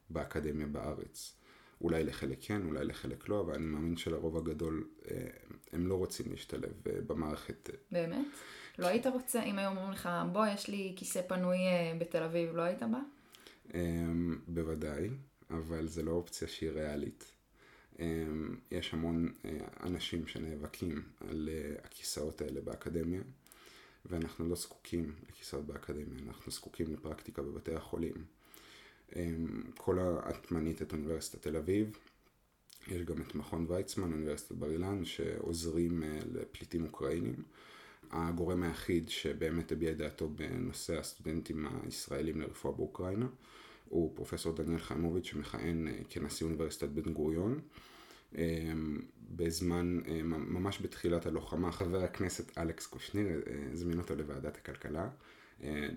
באקדמיה 0.09 0.67
בארץ. 0.67 1.39
אולי 1.81 2.03
לחלק 2.03 2.37
כן, 2.41 2.65
אולי 2.65 2.85
לחלק 2.85 3.29
לא, 3.29 3.41
אבל 3.41 3.53
אני 3.53 3.65
מאמין 3.65 3.97
שלרוב 3.97 4.37
הגדול 4.37 4.87
אה, 5.11 5.27
הם 5.71 5.87
לא 5.87 5.95
רוצים 5.95 6.31
להשתלב 6.31 6.73
אה, 6.87 7.01
במערכת. 7.07 7.69
באמת? 7.91 8.25
לא 8.79 8.87
היית 8.87 9.07
רוצה, 9.07 9.43
אם 9.43 9.59
היו 9.59 9.69
אומרים 9.69 9.91
לך, 9.91 10.09
בוא, 10.31 10.45
יש 10.47 10.67
לי 10.67 10.93
כיסא 10.95 11.21
פנוי 11.27 11.57
אה, 11.57 11.93
בתל 11.99 12.23
אביב, 12.23 12.55
לא 12.55 12.61
היית 12.61 12.83
בא? 12.83 12.99
אמ, 13.73 14.39
בוודאי, 14.47 15.09
אבל 15.49 15.87
זה 15.87 16.03
לא 16.03 16.11
אופציה 16.11 16.47
שהיא 16.47 16.69
ריאלית. 16.69 17.31
אמ, 17.99 18.55
יש 18.71 18.93
המון 18.93 19.33
אנשים 19.83 20.27
שנאבקים 20.27 21.03
על 21.29 21.49
הכיסאות 21.83 22.41
האלה 22.41 22.61
באקדמיה, 22.61 23.21
ואנחנו 24.05 24.49
לא 24.49 24.55
זקוקים 24.55 25.15
לכיסאות 25.29 25.65
באקדמיה, 25.65 26.19
אנחנו 26.27 26.51
זקוקים 26.51 26.93
לפרקטיקה 26.93 27.41
בבתי 27.41 27.75
החולים. 27.75 28.15
כל 29.77 29.99
את 30.29 30.51
מנית 30.51 30.81
את 30.81 30.91
אוניברסיטת 30.91 31.41
תל 31.41 31.57
אביב, 31.57 31.97
יש 32.87 33.01
גם 33.03 33.21
את 33.21 33.35
מכון 33.35 33.65
ויצמן, 33.67 34.13
אוניברסיטת 34.13 34.51
בר 34.51 34.71
אילן, 34.71 35.05
שעוזרים 35.05 36.03
אה, 36.03 36.19
לפליטים 36.33 36.85
אוקראינים. 36.85 37.43
הגורם 38.11 38.63
היחיד 38.63 39.09
שבאמת 39.09 39.71
הביע 39.71 39.93
דעתו 39.93 40.29
בנושא 40.29 40.99
הסטודנטים 40.99 41.67
הישראלים 41.83 42.41
לרפואה 42.41 42.73
באוקראינה 42.73 43.27
הוא 43.89 44.15
פרופסור 44.15 44.53
דניאל 44.53 44.79
חיימוביץ' 44.79 45.25
שמכהן 45.25 45.87
אה, 45.87 45.93
כנשיא 46.09 46.45
אוניברסיטת 46.45 46.89
בן 46.89 47.13
גוריון. 47.13 47.59
בזמן, 49.31 49.99
אה, 50.07 50.23
ממש 50.23 50.81
בתחילת 50.81 51.25
הלוחמה, 51.25 51.71
חבר 51.71 52.03
הכנסת 52.03 52.57
אלכס 52.57 52.87
קושניר 52.87 53.41
הזמין 53.73 53.99
אותו 53.99 54.15
לוועדת 54.15 54.57
הכלכלה 54.57 55.09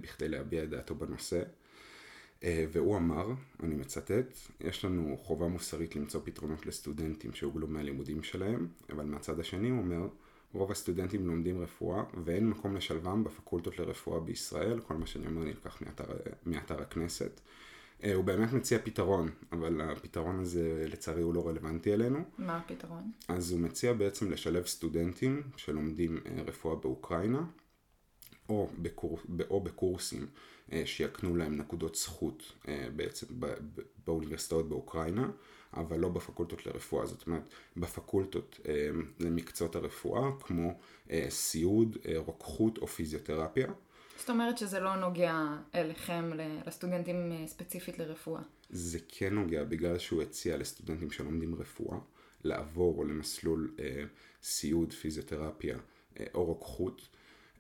בכדי 0.01 0.29
להביע 0.29 0.65
את 0.65 0.71
דעתו 0.71 0.95
בנושא. 0.95 1.43
אה, 2.45 2.65
והוא 2.73 2.97
אמר, 2.97 3.27
אני 3.63 3.75
מצטט, 3.75 4.37
יש 4.61 4.85
לנו 4.85 5.17
חובה 5.23 5.49
מוסרית 5.49 5.97
למצוא 5.97 6.21
פתרונות 6.25 6.67
לסטודנטים 6.67 7.33
שהוגלו 7.33 7.67
מהלימודים 7.67 8.23
שלהם, 8.23 8.69
אבל 8.91 9.05
מהצד 9.05 9.41
השני 9.41 9.71
הוא 9.71 9.79
אומר, 9.79 10.09
רוב 10.53 10.71
הסטודנטים 10.71 11.27
לומדים 11.27 11.63
רפואה 11.63 12.03
ואין 12.25 12.49
מקום 12.49 12.77
לשלבם 12.77 13.25
בפקולטות 13.25 13.79
לרפואה 13.79 14.21
בישראל, 14.21 14.81
כל 14.81 14.95
מה 14.95 15.07
שאני 15.07 15.27
אומר 15.27 15.45
נלקח 15.45 15.83
מאתר, 15.83 16.05
מאתר 16.47 16.83
הכנסת. 16.83 17.41
אה, 18.05 18.15
הוא 18.15 18.25
באמת 18.25 18.53
מציע 18.53 18.79
פתרון, 18.85 19.31
אבל 19.53 19.81
הפתרון 19.81 20.41
הזה 20.41 20.87
לצערי 20.89 21.23
הוא 21.23 21.35
לא 21.35 21.49
רלוונטי 21.49 21.95
אלינו. 21.95 22.19
מה 22.39 22.57
הפתרון? 22.57 23.11
אז 23.29 23.53
הוא 23.53 23.61
מציע 23.61 23.93
בעצם 23.93 24.31
לשלב 24.31 24.67
סטודנטים 24.67 25.43
שלומדים 25.57 26.19
אה, 26.27 26.43
רפואה 26.47 26.77
באוקראינה, 26.77 27.45
או, 28.49 28.69
בקור... 28.79 29.19
או 29.51 29.61
בקורסים 29.61 30.27
אה, 30.73 30.83
שיקנו 30.87 31.37
להם 31.37 31.57
נקודות 31.57 31.95
זכות 31.95 32.53
בעצם 32.97 33.27
באוניברסיטאות 34.07 34.69
באוקראינה, 34.69 35.31
אבל 35.75 35.99
לא 35.99 36.09
בפקולטות 36.09 36.67
לרפואה, 36.67 37.07
זאת 37.07 37.27
אומרת 37.27 37.43
בפקולטות 37.77 38.61
למקצועות 39.21 39.77
הרפואה 39.77 40.31
כמו 40.41 40.79
סיעוד, 41.29 41.97
רוקחות 42.17 42.79
או 42.79 42.87
פיזיותרפיה. 42.87 43.73
זאת 44.19 44.31
אומרת 44.31 44.59
שזה 44.59 44.81
לא 44.81 44.97
נוגע 44.97 45.35
אליכם, 45.75 46.31
לסטודנטים 46.67 47.47
ספציפית 47.47 47.99
לרפואה. 47.99 48.43
זה 48.71 48.99
כן 49.09 49.35
נוגע 49.35 49.65
בגלל 49.65 49.99
שהוא 49.99 50.23
הציע 50.23 50.57
לסטודנטים 50.57 51.11
שלומדים 51.11 51.55
רפואה 51.55 51.99
לעבור 52.45 53.05
למסלול 53.05 53.75
סיעוד, 54.43 54.93
פיזיותרפיה 54.93 55.79
או 56.35 56.45
רוקחות. 56.45 57.09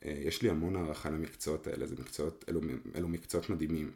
אה, 0.05 0.15
יש 0.25 0.43
לי 0.43 0.51
המון 0.51 0.77
הערכה 0.77 1.11
למקצועות 1.11 1.67
האלה, 1.67 1.87
זה 1.87 1.97
מקצועות, 1.99 2.45
אלו, 2.49 2.61
אלו 2.97 3.09
מקצועות 3.09 3.51
מדהימים. 3.51 3.93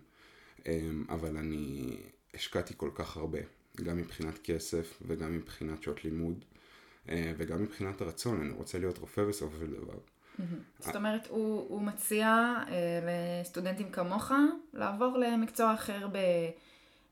אה, 0.66 0.80
אבל 1.08 1.36
אני 1.36 1.96
השקעתי 2.34 2.74
כל 2.76 2.90
כך 2.94 3.16
הרבה, 3.16 3.38
גם 3.82 3.96
מבחינת 3.96 4.38
כסף 4.44 5.02
וגם 5.06 5.36
מבחינת 5.36 5.82
שעות 5.82 6.04
לימוד 6.04 6.44
אה, 7.08 7.32
וגם 7.36 7.62
מבחינת 7.62 8.00
הרצון, 8.00 8.40
אני 8.40 8.50
רוצה 8.50 8.78
להיות 8.78 8.98
רופא 8.98 9.24
בסופו 9.24 9.56
של 9.58 9.70
דבר. 9.72 9.98
זאת 10.78 10.96
אומרת, 10.96 11.26
הוא, 11.26 11.66
הוא 11.68 11.82
מציע 11.82 12.54
לסטודנטים 13.06 13.90
כמוך 13.90 14.32
לעבור 14.72 15.18
למקצוע 15.18 15.74
אחר 15.74 16.08
ב, 16.12 16.18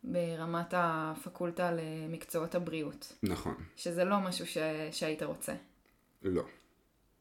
ברמת 0.04 0.74
הפקולטה 0.76 1.70
למקצועות 1.72 2.54
הבריאות. 2.54 3.12
נכון. 3.22 3.54
שזה 3.76 4.04
לא 4.04 4.20
משהו 4.20 4.46
ש, 4.46 4.58
שהיית 4.90 5.22
רוצה. 5.22 5.54
לא. 6.22 6.42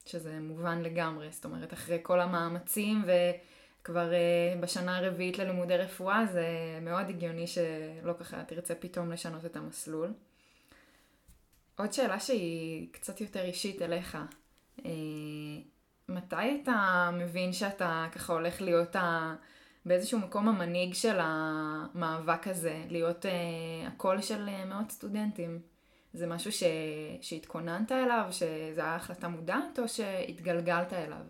שזה 0.06 0.40
מובן 0.40 0.82
לגמרי, 0.82 1.32
זאת 1.32 1.46
אומרת, 1.46 1.74
אחרי 1.74 2.00
כל 2.02 2.20
המאמצים 2.20 3.04
וכבר 3.82 4.12
uh, 4.12 4.62
בשנה 4.62 4.98
הרביעית 4.98 5.38
ללימודי 5.38 5.78
רפואה, 5.78 6.26
זה 6.26 6.48
מאוד 6.82 7.10
הגיוני 7.10 7.48
שלא 7.48 8.14
ככה 8.20 8.44
תרצה 8.44 8.76
פתאום 8.76 9.12
לשנות 9.12 9.46
את 9.46 9.56
המסלול. 9.56 10.14
עוד 11.78 11.94
שאלה 11.94 12.20
שהיא 12.20 12.88
קצת 12.92 13.22
יותר 13.22 13.44
אישית 13.44 13.82
אליך. 13.82 14.18
Uh, 14.80 14.84
מתי 16.10 16.62
אתה 16.64 17.10
מבין 17.14 17.54
שאתה 17.54 18.08
ככה 18.12 18.34
הולך 18.34 18.62
להיות 18.62 18.96
ה... 18.96 19.36
באיזשהו 19.86 20.20
מקום 20.20 20.50
המנהיג 20.50 20.94
של 20.94 21.18
המאבק 21.20 22.48
הזה, 22.48 22.84
להיות 22.90 23.26
uh, 23.26 23.30
הקול 23.88 24.22
של 24.22 24.48
uh, 24.48 24.66
מאות 24.66 24.92
סטודנטים? 24.92 25.60
זה 26.14 26.28
משהו 26.28 26.52
ש... 26.52 26.64
שהתכוננת 27.22 27.92
אליו, 27.92 28.28
שזה 28.32 28.82
היה 28.82 28.96
החלטה 28.96 29.28
מודעת, 29.28 29.80
או 29.80 29.88
שהתגלגלת 29.88 30.94
אליו? 30.94 31.26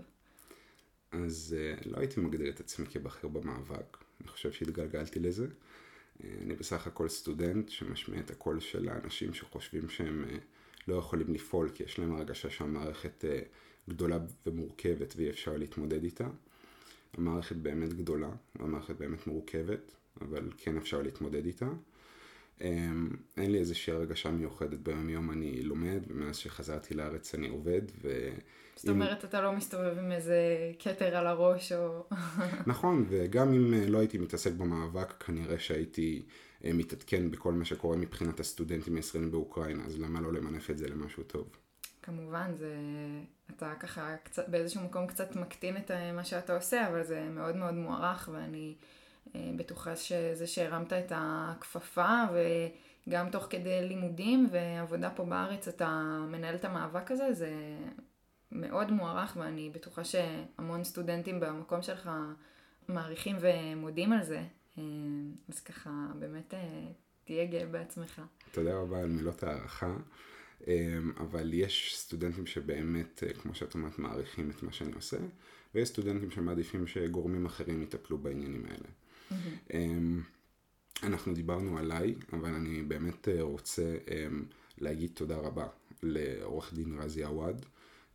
אז 1.12 1.56
uh, 1.58 1.90
לא 1.90 1.98
הייתי 1.98 2.20
מגדיר 2.20 2.50
את 2.50 2.60
עצמי 2.60 2.88
כבכיר 2.88 3.30
במאבק, 3.30 3.98
אני 4.22 4.28
חושב 4.28 4.52
שהתגלגלתי 4.52 5.20
לזה. 5.20 5.46
Uh, 5.48 6.24
אני 6.42 6.56
בסך 6.56 6.88
הכל 6.88 7.10
סטודנט 7.10 7.70
שמשמיע 7.70 8.20
את 8.20 8.32
הקול 8.32 8.60
של 8.60 8.90
האנשים 8.90 9.34
שחושבים 9.34 9.90
שהם 9.90 10.26
uh, 10.30 10.34
לא 10.88 10.96
יכולים 10.96 11.34
לפעול, 11.34 11.70
כי 11.70 11.84
יש 11.84 12.00
להם 12.00 12.16
הרגשה 12.16 12.50
שהמערכת 12.50 13.26
uh, 13.26 13.28
גדולה 13.90 14.18
ומורכבת 14.46 15.14
ואי 15.18 15.30
אפשר 15.30 15.58
להתמודד 15.58 16.04
איתה. 16.04 16.28
המערכת 17.18 17.56
באמת 17.56 17.94
גדולה, 17.94 18.30
המערכת 18.60 18.96
באמת 18.96 19.28
מורכבת, 19.28 19.96
אבל 20.22 20.50
כן 20.58 20.78
אפשר 20.78 21.02
להתמודד 21.02 21.46
איתה. 21.46 21.70
אמ, 22.62 23.10
אין 23.38 23.52
לי 23.52 23.60
איזושהי 23.60 23.94
הרגשה 23.94 24.32
מיוחדת 24.32 24.80
ביום 24.80 25.10
יום 25.10 25.32
אני 25.32 25.64
לומד, 25.64 26.00
ומאז 26.08 26.36
שחזרתי 26.36 26.94
לארץ 26.94 27.36
אני 27.36 27.50
עובד, 27.50 27.82
ו... 28.02 28.30
זאת 28.76 28.90
אומרת, 28.90 29.26
אתה 29.26 29.42
לא 29.42 29.52
מסתובב 29.52 29.98
עם 29.98 30.12
איזה 30.12 30.38
כתר 30.80 31.16
על 31.16 31.28
הראש 31.28 31.72
או... 31.72 32.06
נכון, 32.68 33.06
וגם 33.10 33.54
אם 33.54 33.74
אה, 33.74 33.88
לא 33.88 33.98
הייתי 33.98 34.18
מתעסק 34.18 34.52
במאבק, 34.52 35.24
כנראה 35.24 35.60
שהייתי 35.60 36.26
אה, 36.64 36.74
מתעדכן 36.74 37.32
בכל 37.32 37.54
מה 37.54 37.66
שקורה 37.66 37.98
מבחינת 37.98 38.40
הסטודנטים 38.40 38.96
הישראלים 38.96 39.32
באוקראינה, 39.32 39.86
אז 39.86 40.00
למה 40.00 40.22
לא 40.22 40.34
למנף 40.34 40.70
את 40.70 40.78
זה 40.78 40.88
למשהו 40.88 41.24
טוב? 41.24 41.48
כמובן, 42.04 42.56
זה... 42.56 42.76
אתה 43.56 43.74
ככה 43.80 44.16
קצת, 44.24 44.50
באיזשהו 44.50 44.82
מקום 44.82 45.08
קצת 45.08 45.36
מקטין 45.36 45.78
את 45.78 45.92
אה, 45.92 46.12
מה 46.12 46.24
שאתה 46.24 46.56
עושה, 46.56 46.88
אבל 46.88 47.04
זה 47.04 47.30
מאוד 47.30 47.56
מאוד 47.56 47.74
מוערך, 47.74 48.30
ואני 48.34 48.76
בטוחה 49.36 49.96
שזה 49.96 50.48
שהרמת 50.48 50.94
את 50.94 51.12
הכפפה, 51.16 52.24
וגם 53.08 53.30
תוך 53.30 53.48
כדי 53.50 53.88
לימודים 53.88 54.48
ועבודה 54.52 55.10
פה 55.10 55.26
בארץ, 55.26 55.68
אתה 55.68 56.04
מנהל 56.32 56.56
את 56.56 56.66
המאבק 56.66 57.12
הזה, 57.12 57.34
זה 57.34 57.52
מאוד 58.52 58.92
מוערך, 58.92 59.38
ואני 59.40 59.70
בטוחה 59.70 60.04
שהמון 60.04 60.84
סטודנטים 60.84 61.40
במקום 61.40 61.82
שלך 61.82 62.10
מעריכים 62.88 63.36
ומודים 63.40 64.14
על 64.14 64.24
זה. 64.24 64.44
אה, 64.78 64.84
אז 65.50 65.60
ככה, 65.60 65.90
באמת 66.20 66.54
אה, 66.54 66.88
תהיה 67.24 67.46
גאה 67.46 67.66
בעצמך. 67.66 68.22
תודה 68.52 68.76
רבה 68.76 69.00
על 69.00 69.10
מילות 69.10 69.44
הערכה. 69.44 69.94
אה, 70.68 70.98
אבל 71.18 71.54
יש 71.54 71.96
סטודנטים 71.98 72.46
שבאמת, 72.46 73.24
כמו 73.42 73.56
שאת 73.56 73.74
אומרת, 73.74 74.00
מעריכים 74.00 74.50
את 74.50 74.64
מה 74.64 74.72
שאני 74.72 74.94
עושה, 74.94 75.18
ויש 75.76 75.90
סטודנטים 75.90 76.32
שמעדיפים 76.32 76.88
שגורמים 76.88 77.46
אחרים 77.46 77.82
יטפלו 77.82 78.18
בעניינים 78.18 78.66
האלה. 78.66 78.88
Mm-hmm. 79.32 79.74
אנחנו 81.04 81.34
דיברנו 81.34 81.78
עליי, 81.78 82.16
אבל 82.34 82.54
אני 82.54 82.82
באמת 82.82 83.28
רוצה 83.42 83.98
להגיד 84.78 85.12
תודה 85.14 85.38
רבה 85.38 85.68
לעורך 86.04 86.74
דין 86.74 87.00
רזי 87.00 87.24
עווד, 87.24 87.66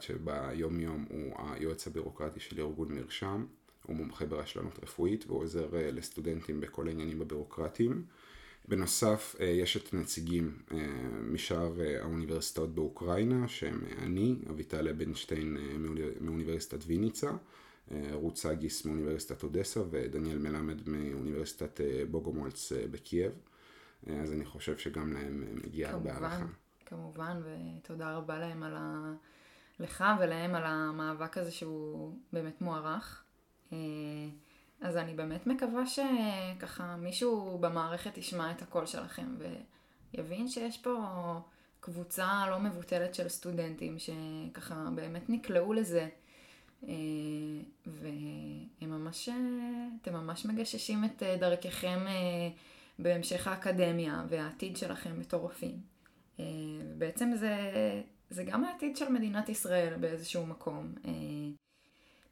שביום 0.00 0.80
יום 0.80 1.06
הוא 1.08 1.34
היועץ 1.38 1.87
הבירוקרטי 1.87 2.40
של 2.40 2.61
ארגון 2.61 2.94
מרשם, 2.94 3.46
הוא 3.82 3.96
מומחה 3.96 4.26
ברשלנות 4.26 4.78
רפואית 4.82 5.24
והוא 5.26 5.42
עוזר 5.42 5.76
אה, 5.76 5.90
לסטודנטים 5.90 6.61
בכל 6.61 6.88
העניינים 6.88 7.22
הבירוקרטיים. 7.22 8.04
בנוסף, 8.68 9.37
אה, 9.40 9.46
יש 9.46 9.76
את 9.76 9.94
הנציגים 9.94 10.59
אה, 10.72 10.78
משאר 11.22 11.72
האוניברסיטאות 12.00 12.74
באוקראינה, 12.74 13.48
שהם 13.48 13.81
אני, 13.98 14.37
אביטל 14.50 14.88
אבנשטיין 14.88 15.57
מאוניברסיטת 16.20 16.78
ויניצה, 16.87 17.31
רות 18.12 18.37
סגיס 18.37 18.85
מאוניברסיטת 18.85 19.42
אודסה 19.42 19.81
ודניאל 19.90 20.38
מלמד 20.38 20.88
מאוניברסיטת 20.88 21.81
בוגומולץ 22.11 22.72
בקייב. 22.90 23.33
אז 24.07 24.33
אני 24.33 24.44
חושב 24.44 24.78
שגם 24.78 25.12
להם 25.12 25.44
מגיע 25.64 25.90
הרבה 25.90 26.12
הערכה. 26.12 26.46
כמובן, 26.87 27.40
ותודה 27.44 28.16
רבה 28.16 28.38
להם 28.38 28.62
על 28.62 28.74
ה... 28.76 29.12
לך 29.81 30.04
ולהם 30.20 30.54
על 30.54 30.62
המאבק 30.66 31.38
הזה 31.38 31.50
שהוא 31.50 32.14
באמת 32.33 32.61
מוערך. 32.61 33.24
אה, 34.82 34.88
אז 34.88 34.96
אני 34.96 35.14
באמת 35.14 35.46
מקווה 35.46 35.82
שככה 35.86 36.96
מישהו 36.96 37.58
במערכת 37.60 38.18
ישמע 38.18 38.50
את 38.50 38.62
הקול 38.62 38.86
שלכם 38.86 39.36
ויבין 40.14 40.48
שיש 40.48 40.78
פה 40.78 40.98
קבוצה 41.80 42.44
לא 42.50 42.58
מבוטלת 42.58 43.14
של 43.14 43.28
סטודנטים 43.28 43.96
שככה 43.98 44.88
באמת 44.94 45.30
נקלעו 45.30 45.72
לזה. 45.72 46.08
אה, 46.88 46.94
והם 47.86 48.90
ממש, 48.90 49.28
אתם 50.02 50.12
ממש 50.12 50.46
מגששים 50.46 51.04
את 51.04 51.22
דרככם 51.40 51.98
אה, 52.06 52.48
בהמשך 52.98 53.46
האקדמיה 53.46 54.24
והעתיד 54.28 54.76
שלכם 54.76 55.20
בתור 55.20 55.40
רופאים. 55.40 55.98
בעצם 56.98 57.32
זה 57.34 57.56
זה 58.30 58.44
גם 58.44 58.64
העתיד 58.64 58.96
של 58.96 59.08
מדינת 59.08 59.48
ישראל 59.48 59.96
באיזשהו 60.00 60.46
מקום. 60.46 60.94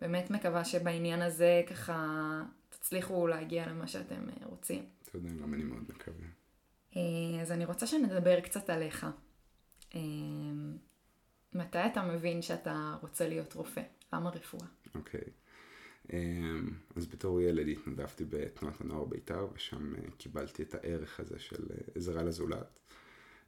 אה, 0.03 0.09
באמת 0.09 0.31
מקווה 0.31 0.65
שבעניין 0.65 1.23
הזה 1.23 1.63
ככה 1.71 2.43
תצליחו 2.69 3.27
להגיע 3.27 3.67
למה 3.67 3.87
שאתם 3.87 4.29
אה, 4.29 4.47
רוצים. 4.47 4.85
תודה, 5.13 5.29
גם 5.43 5.55
אני 5.55 5.65
מאוד 5.65 5.83
מקווה. 5.89 6.27
אה, 6.97 7.43
אז 7.43 7.53
אני 7.53 7.65
רוצה 7.65 7.87
שנדבר 7.87 8.41
קצת 8.41 8.71
עליך. 8.71 9.07
מתי 11.55 11.79
אתה 11.87 12.03
מבין 12.03 12.43
שאתה 12.43 12.97
רוצה 13.03 13.29
להיות 13.29 13.55
רופא? 13.55 13.83
למה 14.13 14.31
רפואה? 14.31 14.67
אוקיי. 14.95 15.21
Okay. 15.21 16.13
אז 16.97 17.07
בתור 17.07 17.41
ילד 17.41 17.69
התנדבתי 17.69 18.25
בתנועת 18.25 18.81
הנוער 18.81 19.05
בית"ר, 19.05 19.49
ושם 19.55 19.95
קיבלתי 20.17 20.63
את 20.63 20.75
הערך 20.75 21.21
הזה 21.21 21.39
של 21.39 21.67
עזרה 21.95 22.23
לזולת. 22.23 22.79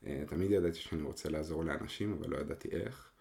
אה, 0.06 0.24
תמיד 0.26 0.50
ידעתי 0.50 0.78
שאני 0.78 1.02
רוצה 1.02 1.28
לעזור 1.28 1.64
לאנשים, 1.64 2.12
אבל 2.12 2.30
לא 2.30 2.36
ידעתי 2.36 2.68
איך. 2.68 3.12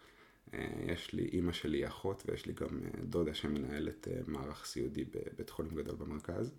אה, 0.53 0.67
יש 0.88 1.13
לי 1.13 1.25
אימא 1.25 1.51
שלי 1.51 1.88
אחות 1.88 2.23
ויש 2.25 2.45
לי 2.45 2.53
גם 2.53 2.79
אה, 2.83 2.89
דודה 3.03 3.33
שמנהלת 3.33 4.07
מערך 4.27 4.65
סיעודי 4.65 5.03
בבית 5.03 5.49
חולים 5.49 5.75
גדול 5.75 5.95
במרכז. 5.95 6.51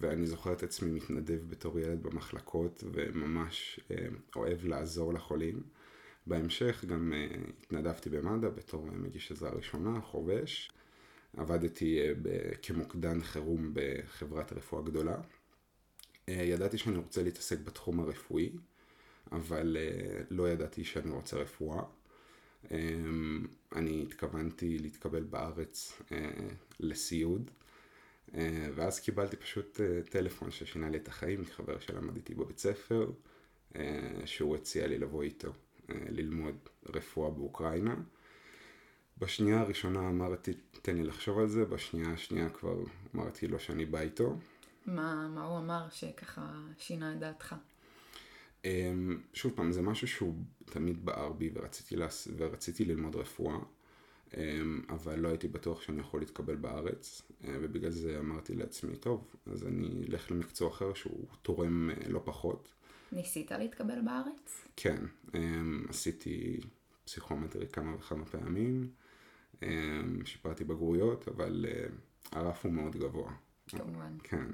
ואני 0.00 0.26
זוכר 0.26 0.52
את 0.52 0.62
עצמי 0.62 0.90
מתנדב 0.90 1.40
בתור 1.48 1.78
ילד 1.78 2.02
במחלקות 2.02 2.84
וממש 2.92 3.80
אוהב 4.36 4.64
לעזור 4.64 5.12
לחולים. 5.14 5.62
בהמשך 6.26 6.84
גם 6.84 7.12
התנדבתי 7.62 8.10
במד"א 8.10 8.48
בתור 8.48 8.86
מגיש 8.86 9.32
עזרה 9.32 9.50
ראשונה, 9.50 10.00
חובש. 10.00 10.72
עבדתי 11.36 11.98
כמוקדן 12.62 13.22
חירום 13.22 13.70
בחברת 13.74 14.52
רפואה 14.52 14.82
גדולה. 14.82 15.16
אה, 16.28 16.34
ידעתי 16.34 16.78
שאני 16.78 16.96
רוצה 16.96 17.22
להתעסק 17.22 17.58
בתחום 17.58 18.00
הרפואי, 18.00 18.52
אבל 19.32 19.76
אה, 19.80 20.22
לא 20.30 20.48
ידעתי 20.48 20.84
שאני 20.84 21.10
רוצה 21.10 21.36
רפואה. 21.36 21.82
אמ, 22.70 23.46
אני 23.76 24.02
התכוונתי 24.02 24.78
להתקבל 24.78 25.22
בארץ 25.22 26.02
אה, 26.12 26.30
לסיעוד, 26.80 27.50
ואז 28.74 29.00
קיבלתי 29.00 29.36
פשוט 29.36 29.80
טלפון 30.10 30.50
ששינה 30.50 30.88
לי 30.88 30.98
את 30.98 31.08
החיים 31.08 31.40
מחבר 31.40 31.78
שלמד 31.78 32.16
איתי 32.16 32.34
בבית 32.34 32.58
ספר, 32.58 33.10
שהוא 34.24 34.56
הציע 34.56 34.86
לי 34.86 34.98
לבוא 34.98 35.22
איתו 35.22 35.52
ללמוד 35.88 36.56
רפואה 36.86 37.30
באוקראינה. 37.30 37.94
בשנייה 39.18 39.60
הראשונה 39.60 40.08
אמרתי, 40.08 40.52
תן 40.82 40.96
לי 40.96 41.04
לחשוב 41.04 41.38
על 41.38 41.48
זה, 41.48 41.64
בשנייה 41.64 42.12
השנייה 42.12 42.48
כבר 42.48 42.76
אמרתי 43.14 43.48
לו 43.48 43.58
שאני 43.60 43.86
בא 43.86 44.00
איתו. 44.00 44.36
מה, 44.86 45.28
מה 45.28 45.44
הוא 45.44 45.58
אמר 45.58 45.88
שככה 45.90 46.60
שינה 46.78 47.12
את 47.12 47.18
דעתך? 47.18 47.54
אמ, 48.64 49.20
שוב 49.32 49.52
פעם, 49.56 49.72
זה 49.72 49.82
משהו 49.82 50.08
שהוא 50.08 50.34
תמיד 50.64 51.04
בער 51.04 51.32
בי 51.32 51.50
ורציתי, 51.54 51.96
לס... 51.96 52.28
ורציתי 52.36 52.84
ללמוד 52.84 53.16
רפואה, 53.16 53.58
אמ, 54.36 54.80
אבל 54.88 55.18
לא 55.18 55.28
הייתי 55.28 55.48
בטוח 55.48 55.82
שאני 55.82 56.00
יכול 56.00 56.20
להתקבל 56.20 56.56
בארץ, 56.56 57.22
אה, 57.44 57.56
ובגלל 57.60 57.90
זה 57.90 58.18
אמרתי 58.18 58.54
לעצמי, 58.54 58.96
טוב, 58.96 59.34
אז 59.46 59.66
אני 59.66 60.06
אלך 60.08 60.30
למקצוע 60.30 60.68
אחר 60.68 60.94
שהוא 60.94 61.26
תורם 61.42 61.90
אה, 61.90 62.08
לא 62.08 62.20
פחות. 62.24 62.72
ניסית 63.12 63.50
להתקבל 63.50 64.00
בארץ? 64.04 64.66
כן, 64.76 65.04
אמ, 65.34 65.84
עשיתי 65.88 66.60
פסיכומטרי 67.04 67.68
כמה 67.68 67.96
וכמה 67.96 68.24
פעמים, 68.24 68.90
שיפרתי 70.24 70.64
בגרויות, 70.64 71.28
אבל 71.28 71.66
אה, 71.68 71.86
הרף 72.32 72.64
הוא 72.64 72.72
מאוד 72.72 72.96
גבוה. 72.96 73.32
כמובן. 73.68 74.16
כן. 74.22 74.46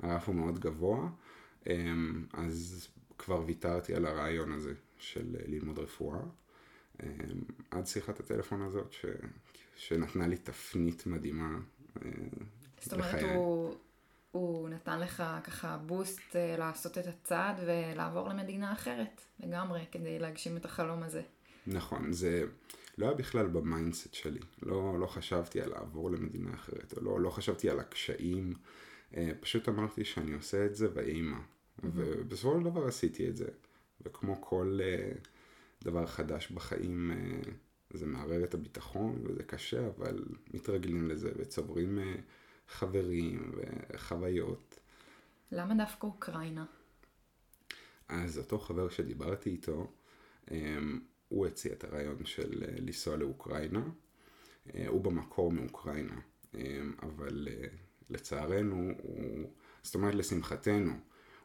הרף 0.00 0.28
הוא 0.28 0.34
מאוד 0.34 0.58
גבוה, 0.58 1.10
אז 2.32 2.88
כבר 3.18 3.42
ויתרתי 3.46 3.94
על 3.94 4.06
הרעיון 4.06 4.52
הזה 4.52 4.74
של 4.98 5.36
ללמוד 5.46 5.78
רפואה. 5.78 6.20
אמ, 7.02 7.08
עד 7.70 7.86
שיחת 7.86 8.20
הטלפון 8.20 8.62
הזאת, 8.62 8.92
ש... 8.92 9.04
שנתנה 9.76 10.26
לי 10.26 10.36
תפנית 10.36 11.06
מדהימה 11.06 11.58
אה, 12.04 12.10
זאת 12.80 12.92
אומרת, 12.92 13.22
הוא, 13.22 13.74
הוא 14.32 14.68
נתן 14.68 15.00
לך 15.00 15.22
ככה 15.44 15.78
boost 15.86 16.36
אה, 16.36 16.56
לעשות 16.58 16.98
את 16.98 17.06
הצעד 17.06 17.60
ולעבור 17.66 18.28
למדינה 18.28 18.72
אחרת 18.72 19.20
לגמרי, 19.40 19.84
כדי 19.92 20.18
להגשים 20.18 20.56
את 20.56 20.64
החלום 20.64 21.02
הזה. 21.02 21.22
נכון, 21.66 22.12
זה 22.12 22.44
לא 22.98 23.06
היה 23.06 23.14
בכלל 23.14 23.46
ב 23.46 23.55
mindset 23.55 24.14
שלי. 24.14 24.40
לא, 24.62 25.00
לא 25.00 25.06
חשבתי 25.06 25.60
על 25.60 25.70
לעבור 25.70 26.10
למדינה 26.10 26.54
אחרת, 26.54 26.94
או 26.96 27.02
לא, 27.02 27.20
לא 27.20 27.30
חשבתי 27.30 27.70
על 27.70 27.80
הקשיים. 27.80 28.54
אה, 29.16 29.30
פשוט 29.40 29.68
אמרתי 29.68 30.04
שאני 30.04 30.32
עושה 30.32 30.66
את 30.66 30.74
זה 30.74 30.88
ויהי 30.94 31.20
מה. 31.20 31.40
ובסופו 31.82 32.58
של 32.58 32.64
דבר 32.64 32.86
עשיתי 32.86 33.28
את 33.28 33.36
זה. 33.36 33.48
וכמו 34.02 34.40
כל 34.40 34.78
אה, 34.80 35.28
דבר 35.84 36.06
חדש 36.06 36.50
בחיים, 36.50 37.12
אה, 37.12 37.50
זה 37.96 38.06
מערער 38.06 38.44
את 38.44 38.54
הביטחון 38.54 39.26
וזה 39.26 39.42
קשה, 39.42 39.86
אבל 39.86 40.24
מתרגלים 40.54 41.08
לזה 41.08 41.30
וצוברים 41.36 41.98
uh, 41.98 42.20
חברים 42.68 43.52
וחוויות. 43.56 44.78
למה 45.52 45.74
דווקא 45.74 46.06
אוקראינה? 46.06 46.64
אז 48.08 48.38
אותו 48.38 48.58
חבר 48.58 48.88
שדיברתי 48.88 49.50
איתו, 49.50 49.92
um, 50.46 50.52
הוא 51.28 51.46
הציע 51.46 51.72
את 51.72 51.84
הרעיון 51.84 52.24
של 52.24 52.64
לנסוע 52.78 53.16
לאוקראינה. 53.16 53.82
הוא 54.86 55.04
במקור 55.04 55.52
מאוקראינה, 55.52 56.20
אבל 57.02 57.48
לצערנו, 58.10 58.90
הוא, 59.02 59.50
זאת 59.82 59.94
אומרת 59.94 60.14
לשמחתנו, 60.14 60.92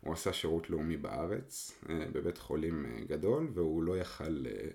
הוא 0.04 0.14
עשה 0.14 0.34
שירות 0.34 0.70
לאומי 0.70 0.98
בארץ, 0.98 1.80
אה, 1.90 2.06
בבית 2.12 2.38
חולים 2.38 2.86
אה, 2.86 3.04
גדול, 3.08 3.52
והוא 3.54 3.84
לא 3.84 3.98
יכל 3.98 4.46
אה, 4.48 4.68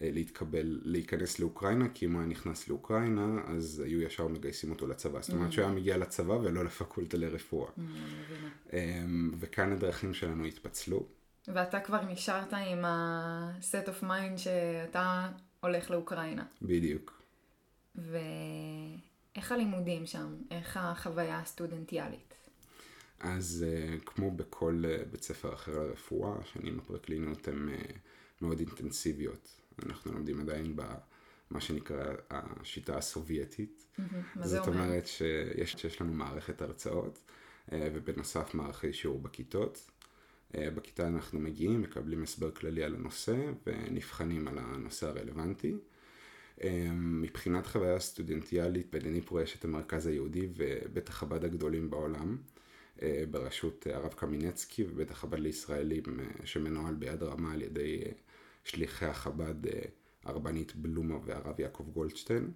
להתקבל, 0.00 0.80
להיכנס 0.82 1.38
לאוקראינה, 1.38 1.88
כי 1.94 2.06
אם 2.06 2.12
הוא 2.12 2.20
היה 2.20 2.28
נכנס 2.28 2.68
לאוקראינה, 2.68 3.42
אז 3.46 3.82
היו 3.86 4.02
ישר 4.02 4.28
מגייסים 4.28 4.70
אותו 4.70 4.86
לצבא. 4.86 5.20
זאת 5.20 5.32
אומרת 5.32 5.52
שהוא 5.52 5.64
היה 5.64 5.74
מגיע 5.74 5.96
לצבא 5.96 6.32
ולא 6.32 6.64
לפקולטה 6.64 7.16
לרפואה. 7.16 7.70
אמ, 8.72 9.34
וכאן 9.38 9.72
הדרכים 9.72 10.14
שלנו 10.14 10.44
התפצלו. 10.44 11.06
ואתה 11.48 11.80
כבר 11.80 12.04
נשארת 12.04 12.52
עם 12.52 12.84
ה-set 12.84 13.88
of 13.88 14.04
mind 14.04 14.36
שאתה 14.36 15.30
הולך 15.60 15.90
לאוקראינה. 15.90 16.44
בדיוק. 16.62 17.22
ואיך 17.94 19.52
הלימודים 19.52 20.06
שם? 20.06 20.34
איך 20.50 20.76
החוויה 20.76 21.38
הסטודנטיאלית? 21.38 22.35
אז 23.20 23.64
uh, 23.68 24.04
כמו 24.04 24.30
בכל 24.30 24.82
uh, 24.84 25.04
בית 25.10 25.22
ספר 25.22 25.54
אחר 25.54 25.78
לרפואה, 25.78 26.38
השנים 26.40 26.78
הפרקליניות 26.78 27.48
הן 27.48 27.68
uh, 27.68 27.92
מאוד 28.42 28.58
אינטנסיביות. 28.58 29.48
אנחנו 29.86 30.12
לומדים 30.12 30.40
עדיין 30.40 30.76
במה 30.76 31.60
שנקרא 31.60 32.14
השיטה 32.30 32.96
הסובייטית. 32.96 33.84
Mm-hmm. 33.98 34.02
מה 34.34 34.46
זה 34.46 34.60
אומר? 34.60 34.72
זאת 34.72 34.74
אומרת 34.74 35.06
שיש, 35.06 35.72
שיש 35.72 36.00
לנו 36.00 36.12
מערכת 36.12 36.62
הרצאות, 36.62 37.22
ובנוסף 37.72 38.54
מערכי 38.54 38.92
שיעור 38.92 39.20
בכיתות. 39.20 39.90
בכיתה 40.54 41.08
אנחנו 41.08 41.40
מגיעים, 41.40 41.82
מקבלים 41.82 42.22
הסבר 42.22 42.50
כללי 42.50 42.84
על 42.84 42.94
הנושא 42.94 43.36
ונבחנים 43.66 44.48
על 44.48 44.58
הנושא 44.58 45.08
הרלוונטי. 45.08 45.74
מבחינת 46.94 47.66
חוויה 47.66 48.00
סטודנטיאלית, 48.00 48.94
בדניפרו 48.94 49.40
יש 49.40 49.56
את 49.56 49.64
המרכז 49.64 50.06
היהודי 50.06 50.48
ובית 50.56 51.08
החב"ד 51.08 51.44
הגדולים 51.44 51.90
בעולם. 51.90 52.36
אה, 53.02 53.24
בראשות 53.30 53.86
הרב 53.90 54.12
קמינצקי 54.12 54.84
ובית 54.84 55.10
החב"ד 55.10 55.38
לישראלים 55.38 56.02
אה, 56.20 56.46
שמנוהל 56.46 56.94
ביד 56.94 57.22
רמה 57.22 57.52
על 57.52 57.62
ידי 57.62 58.02
אה, 58.06 58.12
שליחי 58.64 59.06
החב"ד 59.06 59.70
הרבנית 60.24 60.76
בלומה 60.76 61.18
והרב 61.24 61.60
יעקב 61.60 61.84
גולדשטיין. 61.94 62.50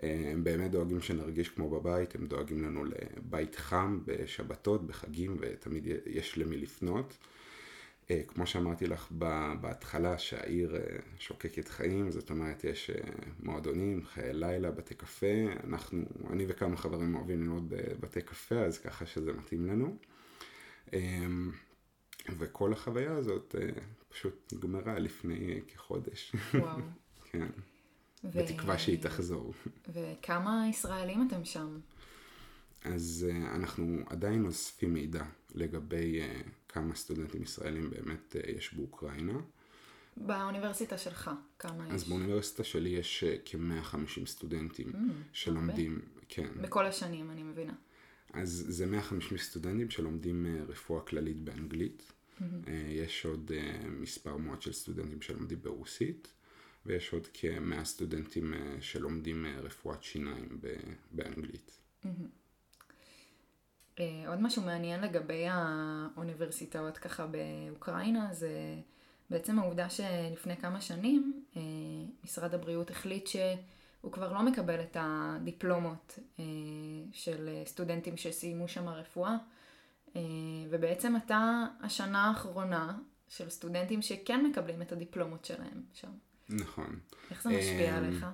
הם 0.00 0.44
באמת 0.44 0.70
דואגים 0.70 1.00
שנרגיש 1.00 1.48
כמו 1.48 1.70
בבית, 1.70 2.14
הם 2.14 2.26
דואגים 2.26 2.62
לנו 2.62 2.84
לבית 2.84 3.54
חם 3.54 4.00
בשבתות, 4.04 4.86
בחגים 4.86 5.36
ותמיד 5.40 5.86
יש 6.06 6.38
למי 6.38 6.56
לפנות. 6.56 7.16
אה, 8.10 8.22
כמו 8.28 8.46
שאמרתי 8.46 8.86
לך 8.86 9.12
בהתחלה, 9.60 10.18
שהעיר 10.18 10.76
אה, 10.76 10.80
שוקקת 11.18 11.68
חיים, 11.68 12.10
זאת 12.10 12.30
אומרת 12.30 12.64
יש 12.64 12.90
אה, 12.90 12.96
מועדונים, 13.42 14.04
חיי 14.04 14.32
לילה, 14.32 14.70
בתי 14.70 14.94
קפה, 14.94 15.26
אנחנו, 15.64 16.04
אני 16.30 16.44
וכמה 16.48 16.76
חברים 16.76 17.14
אוהבים 17.14 17.40
ללמוד 17.40 17.68
בבתי 17.68 18.22
קפה, 18.22 18.54
אז 18.54 18.78
ככה 18.78 19.06
שזה 19.06 19.32
מתאים 19.32 19.66
לנו. 19.66 19.96
וכל 22.38 22.72
החוויה 22.72 23.12
הזאת 23.12 23.54
פשוט 24.08 24.52
נגמרה 24.52 24.98
לפני 24.98 25.60
כחודש. 25.68 26.36
וואו. 26.54 26.78
כן. 27.30 27.48
ו... 28.24 28.30
בתקווה 28.38 28.78
שהיא 28.78 29.02
תחזור. 29.02 29.54
וכמה 29.88 30.66
ישראלים 30.70 31.28
אתם 31.28 31.44
שם? 31.44 31.78
אז 32.84 33.26
אנחנו 33.54 34.02
עדיין 34.06 34.46
אוספים 34.46 34.94
מידע 34.94 35.24
לגבי 35.54 36.20
כמה 36.74 36.94
סטודנטים 36.94 37.42
ישראלים 37.42 37.90
באמת 37.90 38.36
אה, 38.36 38.50
יש 38.50 38.74
באוקראינה. 38.74 39.40
באוניברסיטה 40.16 40.98
שלך, 40.98 41.30
כמה 41.58 41.86
יש? 41.86 41.92
אז 41.94 42.08
באוניברסיטה 42.08 42.64
שלי 42.64 42.88
יש 42.88 43.24
אה, 43.24 43.36
כ-150 43.44 44.26
סטודנטים 44.26 44.92
mm, 44.92 44.98
שלומדים, 45.32 45.92
הרבה. 45.92 46.26
כן. 46.28 46.48
בכל 46.62 46.86
השנים, 46.86 47.30
אני 47.30 47.42
מבינה. 47.42 47.74
אז 48.32 48.64
זה 48.68 48.86
150 48.86 49.38
סטודנטים 49.38 49.90
שלומדים 49.90 50.46
אה, 50.46 50.64
רפואה 50.68 51.00
כללית 51.00 51.40
באנגלית. 51.40 52.02
Mm-hmm. 52.02 52.70
יש 52.88 53.26
עוד 53.26 53.50
מספר 53.90 54.36
מועט 54.36 54.62
של 54.62 54.72
סטודנטים 54.72 55.22
שלומדים 55.22 55.58
ברוסית, 55.62 56.28
ויש 56.86 57.12
עוד 57.12 57.28
כ-100 57.34 57.84
סטודנטים 57.84 58.54
שלומדים 58.80 59.46
רפואת 59.62 60.02
שיניים 60.02 60.60
באנגלית. 61.12 61.78
Mm-hmm. 62.04 62.43
אה, 64.00 64.24
עוד 64.28 64.40
משהו 64.40 64.62
מעניין 64.62 65.00
לגבי 65.00 65.46
האוניברסיטאות 65.50 66.98
ככה 66.98 67.26
באוקראינה 67.26 68.34
זה 68.34 68.50
בעצם 69.30 69.58
העובדה 69.58 69.90
שלפני 69.90 70.56
כמה 70.56 70.80
שנים 70.80 71.44
אה, 71.56 71.62
משרד 72.24 72.54
הבריאות 72.54 72.90
החליט 72.90 73.26
שהוא 73.26 74.12
כבר 74.12 74.32
לא 74.32 74.42
מקבל 74.42 74.80
את 74.80 74.96
הדיפלומות 75.00 76.18
אה, 76.38 76.44
של 77.12 77.62
סטודנטים 77.66 78.16
שסיימו 78.16 78.68
שם 78.68 78.88
רפואה 78.88 79.36
ובעצם 80.70 81.16
אתה 81.16 81.64
השנה 81.80 82.24
האחרונה 82.28 82.98
של 83.28 83.50
סטודנטים 83.50 84.02
שכן 84.02 84.46
מקבלים 84.46 84.82
את 84.82 84.92
הדיפלומות 84.92 85.44
שלהם 85.44 85.82
שם. 85.94 86.10
נכון. 86.48 86.98
איך 87.30 87.42
זה 87.42 87.50
משפיע 87.50 87.96
עליך? 87.96 88.26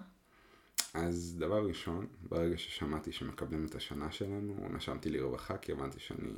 אז 0.94 1.36
דבר 1.38 1.66
ראשון, 1.66 2.06
ברגע 2.28 2.58
ששמעתי 2.58 3.12
שמקבלים 3.12 3.66
את 3.66 3.74
השנה 3.74 4.12
שלנו, 4.12 4.68
נשמתי 4.70 5.10
לרווחה 5.10 5.56
כי 5.56 5.72
הבנתי 5.72 6.00
שאני 6.00 6.30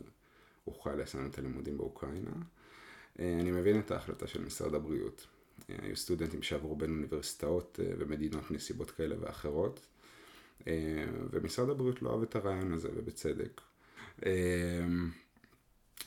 אוכל 0.67 0.95
לסיים 0.95 1.27
את 1.27 1.39
הלימודים 1.39 1.79
באוקראינה. 1.79 2.31
אה, 3.21 3.39
אני 3.41 3.51
מבין 3.51 3.79
את 3.79 3.91
ההחלטה 3.91 4.27
של 4.27 4.45
משרד 4.45 4.75
הבריאות. 4.75 5.27
אה, 5.71 5.77
היו 5.83 5.97
סטודנטים 5.97 6.43
שעברו 6.43 6.77
בין 6.77 6.91
אוניברסיטאות 6.91 7.81
אה, 7.83 7.93
ומדינות 7.99 8.51
מסיבות 8.51 8.91
כאלה 8.91 9.17
ואחרות, 9.21 9.87
ומשרד 11.31 11.71
הבריאות 11.71 12.03
לא 12.03 12.11
אוהב 12.11 12.23
את 12.23 12.37
הרעיון 12.37 12.73
הזה, 12.73 12.89
ובצדק. 12.97 13.61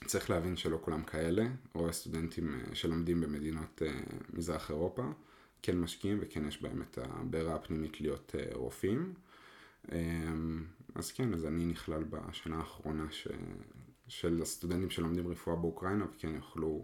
צריך 0.06 0.30
להבין 0.30 0.58
שלא 0.58 0.80
כולם 0.82 1.04
כאלה, 1.04 1.48
רוב 1.74 1.90
הסטודנטים 1.90 2.62
שלומדים 2.74 3.22
במדינות 3.22 3.82
מזרח 4.34 4.70
אירופה 4.70 5.04
כן 5.66 5.78
משקיעים 5.78 6.18
וכן 6.22 6.48
יש 6.48 6.62
בהם 6.62 6.82
את 6.82 6.98
הבעירה 7.02 7.56
הפנימית 7.56 8.02
להיות 8.02 8.36
uh, 8.36 8.56
רופאים. 8.56 9.14
Um, 9.88 9.92
אז 10.96 11.12
כן, 11.12 11.34
אז 11.34 11.46
אני 11.46 11.66
נכלל 11.66 12.04
בשנה 12.04 12.58
האחרונה 12.58 13.12
ש... 13.12 13.28
של 14.08 14.42
הסטודנטים 14.42 14.90
שלומדים 14.90 15.28
רפואה 15.28 15.56
באוקראינה 15.56 16.06
וכן 16.16 16.36
יוכלו 16.36 16.84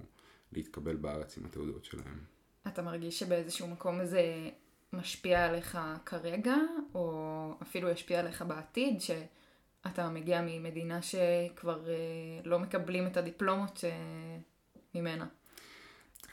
להתקבל 0.52 0.96
בארץ 0.96 1.38
עם 1.38 1.46
התעודות 1.46 1.86
שלהם. 1.86 2.20
אתה 2.68 2.82
מרגיש 2.82 3.20
שבאיזשהו 3.20 3.68
מקום 3.68 4.06
זה 4.06 4.50
משפיע 4.94 5.46
עליך 5.46 5.78
כרגע, 6.06 6.56
או 6.96 7.56
אפילו 7.62 7.90
ישפיע 7.90 8.20
עליך 8.20 8.42
בעתיד, 8.42 9.02
שאתה 9.02 10.10
מגיע 10.10 10.42
ממדינה 10.42 11.02
שכבר 11.02 11.86
uh, 11.86 12.48
לא 12.48 12.60
מקבלים 12.60 13.08
את 13.08 13.18
הדיפלומות 13.18 13.78
uh, 13.78 14.98
ממנה? 14.98 15.28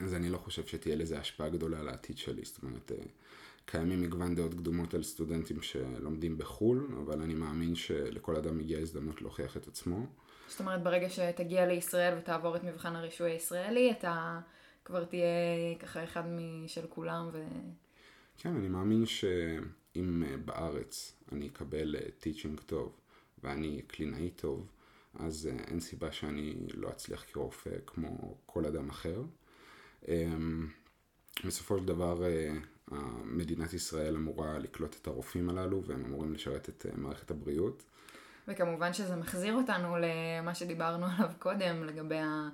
אז 0.01 0.15
אני 0.15 0.31
לא 0.31 0.39
חושב 0.39 0.67
שתהיה 0.67 0.97
לזה 0.97 1.19
השפעה 1.19 1.49
גדולה 1.49 1.81
על 1.81 1.89
העתיד 1.89 2.19
שלי. 2.19 2.45
זאת 2.45 2.63
אומרת, 2.63 2.93
אה, 2.93 3.05
קיימים 3.67 4.03
מגוון 4.03 4.35
דעות 4.35 4.55
קדומות 4.55 4.95
על 4.95 5.03
סטודנטים 5.03 5.63
שלומדים 5.63 6.39
בחו"ל, 6.39 6.89
אבל 7.03 7.23
אני 7.23 7.35
מאמין 7.35 7.75
שלכל 7.75 8.37
אדם 8.37 8.59
מגיעה 8.59 8.81
הזדמנות 8.81 9.23
להוכיח 9.23 9.57
את 9.57 9.69
עצמו. 9.69 10.07
זאת 10.49 10.61
אומרת, 10.61 10.83
ברגע 10.83 11.11
שתגיע 11.11 11.67
לישראל 11.67 12.19
ותעבור 12.19 12.57
את 12.57 12.65
מבחן 12.65 12.97
הרישוי 12.97 13.31
הישראלי, 13.31 13.91
אתה 13.91 14.41
כבר 14.85 15.05
תהיה 15.05 15.25
ככה 15.79 16.05
אחד 16.05 16.23
משל 16.27 16.87
כולם 16.89 17.29
ו... 17.33 17.45
כן, 18.39 18.57
אני 18.57 18.69
מאמין 18.69 19.07
שאם 19.07 20.23
אה, 20.27 20.37
בארץ 20.37 21.13
אני 21.33 21.49
אקבל 21.49 21.97
טיצ'ינג 22.19 22.59
אה, 22.59 22.65
טוב 22.65 22.93
ואני 23.43 23.83
קלינאי 23.87 24.31
טוב, 24.31 24.67
אז 25.15 25.51
אין 25.69 25.81
סיבה 25.81 26.13
שאני 26.13 26.55
לא 26.75 26.91
אצליח 26.91 27.25
כרופא 27.33 27.71
כמו 27.87 28.37
כל 28.47 28.67
אדם 28.67 28.89
אחר. 28.91 29.23
אמ, 30.09 30.69
בסופו 31.45 31.79
של 31.79 31.85
דבר 31.85 32.25
אה, 32.25 32.99
מדינת 33.25 33.73
ישראל 33.73 34.17
אמורה 34.17 34.59
לקלוט 34.59 34.97
את 35.03 35.07
הרופאים 35.07 35.51
הללו 35.51 35.85
והם 35.85 36.05
אמורים 36.05 36.35
לשרת 36.35 36.69
את 36.69 36.87
אה, 36.87 36.97
מערכת 36.97 37.31
הבריאות. 37.31 37.83
וכמובן 38.49 38.93
שזה 38.93 39.17
מחזיר 39.17 39.55
אותנו 39.55 39.97
למה 39.97 40.55
שדיברנו 40.55 41.07
עליו 41.17 41.31
קודם 41.39 41.85
לגבי 41.85 42.19
ה... 42.19 42.49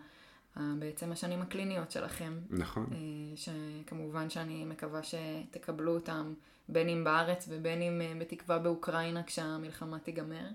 בעצם 0.78 1.12
השנים 1.12 1.42
הקליניות 1.42 1.90
שלכם. 1.90 2.38
נכון. 2.51 2.86
אה, 2.92 3.36
שכמובן 3.36 4.30
שאני 4.30 4.64
מקווה 4.64 5.01
שתקבלו 5.03 5.95
אותם 5.95 6.34
בין 6.68 6.88
אם 6.88 7.05
בארץ 7.05 7.49
ובין 7.49 7.82
אם 7.82 8.18
בתקווה 8.18 8.59
באוקראינה 8.59 9.22
כשהמלחמה 9.22 9.99
תיגמר. 9.99 10.47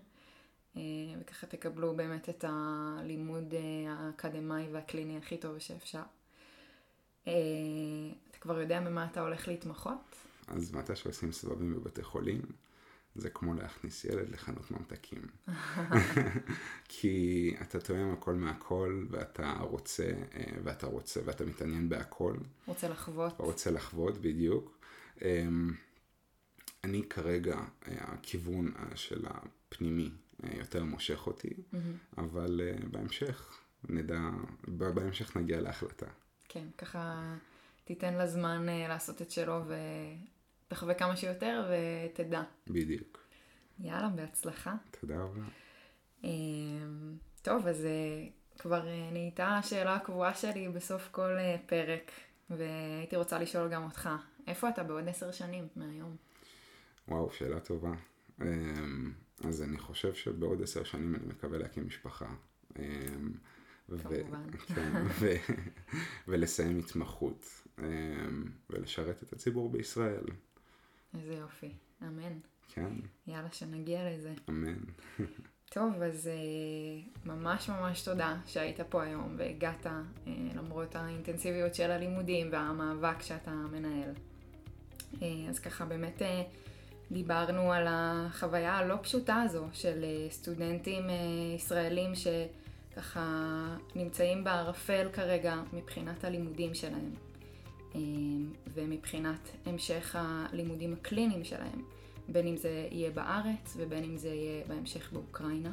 וככה 1.19 1.47
תקבלו 1.47 1.95
באמת 1.95 2.29
את 2.29 2.45
הלימוד 2.47 3.53
האקדמאי 3.89 4.67
והקליני 4.71 5.17
הכי 5.17 5.37
טוב 5.37 5.59
שאפשר. 5.59 6.01
אה, 7.27 7.33
אתה 8.31 8.37
כבר 8.37 8.59
יודע 8.59 8.81
במה 8.81 9.07
אתה 9.11 9.21
הולך 9.21 9.47
להתמחות? 9.47 10.15
אז 10.47 10.73
מתי 10.73 10.95
שעושים 10.95 11.31
סבבים 11.31 11.73
בבתי 11.73 12.03
חולים, 12.03 12.41
זה 13.15 13.29
כמו 13.29 13.53
להכניס 13.53 14.05
ילד 14.05 14.29
לחנות 14.29 14.71
ממתקים. 14.71 15.21
כי 16.89 17.55
אתה 17.61 17.79
תואם 17.79 18.11
הכל 18.13 18.33
מהכל, 18.33 19.05
ואתה 19.09 19.53
רוצה, 19.59 20.11
אה, 20.35 20.43
ואתה 20.63 20.87
רוצה, 20.87 21.19
ואתה 21.25 21.45
מתעניין 21.45 21.89
בהכל. 21.89 22.35
רוצה 22.67 22.89
לחוות. 22.89 23.33
רוצה 23.37 23.71
לחוות, 23.71 24.17
בדיוק. 24.17 24.77
אמ, 25.21 25.73
אני 26.83 27.03
כרגע, 27.09 27.55
אה, 27.57 27.63
הכיוון 27.87 28.73
של 28.95 29.25
הפנימי 29.27 30.11
יותר 30.57 30.83
מושך 30.83 31.27
אותי, 31.27 31.53
אבל 32.17 32.61
בהמשך 32.91 33.59
נדע, 33.89 34.29
בהמשך 34.67 35.37
נגיע 35.37 35.61
להחלטה. 35.61 36.07
כן, 36.49 36.67
ככה 36.77 37.33
תיתן 37.85 38.13
לה 38.13 38.27
זמן 38.27 38.69
אה, 38.69 38.87
לעשות 38.87 39.21
את 39.21 39.31
שלו 39.31 39.61
ותחווה 40.67 40.93
כמה 40.93 41.17
שיותר 41.17 41.71
ותדע. 41.71 42.43
בדיוק. 42.67 43.19
יאללה, 43.79 44.09
בהצלחה. 44.09 44.75
תודה 44.99 45.15
רבה. 45.21 45.41
אמ, 46.23 47.17
טוב, 47.41 47.67
אז 47.67 47.85
אה, 47.85 48.27
כבר 48.57 48.87
אה, 48.87 49.09
נהייתה 49.11 49.47
השאלה 49.47 49.95
הקבועה 49.95 50.33
שלי 50.33 50.69
בסוף 50.69 51.07
כל 51.11 51.29
פרק, 51.65 52.11
והייתי 52.49 53.15
רוצה 53.15 53.39
לשאול 53.39 53.69
גם 53.69 53.83
אותך, 53.83 54.09
איפה 54.47 54.69
אתה 54.69 54.83
בעוד 54.83 55.09
עשר 55.09 55.31
שנים 55.31 55.67
מהיום? 55.75 56.15
וואו, 57.07 57.31
שאלה 57.31 57.59
טובה. 57.59 57.91
אמ, 58.41 59.13
אז 59.43 59.61
אני 59.61 59.77
חושב 59.77 60.13
שבעוד 60.13 60.61
עשר 60.61 60.83
שנים 60.83 61.15
אני 61.15 61.25
מקווה 61.25 61.57
להקים 61.57 61.87
משפחה. 61.87 62.33
כמובן. 63.97 64.49
כן. 64.75 64.91
ולסיים 66.27 66.79
התמחות, 66.79 67.45
אמ, 67.79 67.83
ולשרת 68.69 69.23
את 69.23 69.33
הציבור 69.33 69.69
בישראל. 69.69 70.23
איזה 71.13 71.33
יופי, 71.33 71.71
אמן. 72.01 72.39
כן. 72.73 72.93
יאללה, 73.27 73.51
שנגיע 73.51 74.11
לזה. 74.11 74.33
אמן. 74.49 74.79
טוב, 75.73 76.01
אז 76.01 76.27
אה, 76.27 77.01
ממש 77.25 77.69
ממש 77.69 78.01
תודה 78.01 78.37
שהיית 78.45 78.81
פה 78.81 79.03
היום 79.03 79.35
והגעת 79.37 79.87
אה, 79.87 80.01
למרות 80.55 80.95
האינטנסיביות 80.95 81.75
של 81.75 81.91
הלימודים 81.91 82.49
והמאבק 82.51 83.21
שאתה 83.21 83.51
מנהל. 83.51 84.11
אה, 85.21 85.27
אז 85.49 85.59
ככה 85.59 85.85
באמת 85.85 86.21
דיברנו 87.11 87.73
על 87.73 87.85
החוויה 87.89 88.77
הלא 88.77 88.95
פשוטה 89.01 89.41
הזו 89.41 89.67
של 89.73 90.05
סטודנטים 90.29 91.03
ישראלים 91.55 92.15
שככה 92.99 93.75
נמצאים 93.95 94.43
בערפל 94.43 95.07
כרגע 95.13 95.55
מבחינת 95.73 96.23
הלימודים 96.23 96.73
שלהם 96.73 97.11
ומבחינת 98.73 99.49
המשך 99.65 100.15
הלימודים 100.19 100.93
הקליניים 100.93 101.43
שלהם. 101.43 101.83
בין 102.31 102.47
אם 102.47 102.57
זה 102.57 102.87
יהיה 102.91 103.11
בארץ 103.11 103.73
ובין 103.77 104.03
אם 104.03 104.17
זה 104.17 104.29
יהיה 104.29 104.63
בהמשך 104.67 105.13
באוקראינה. 105.13 105.71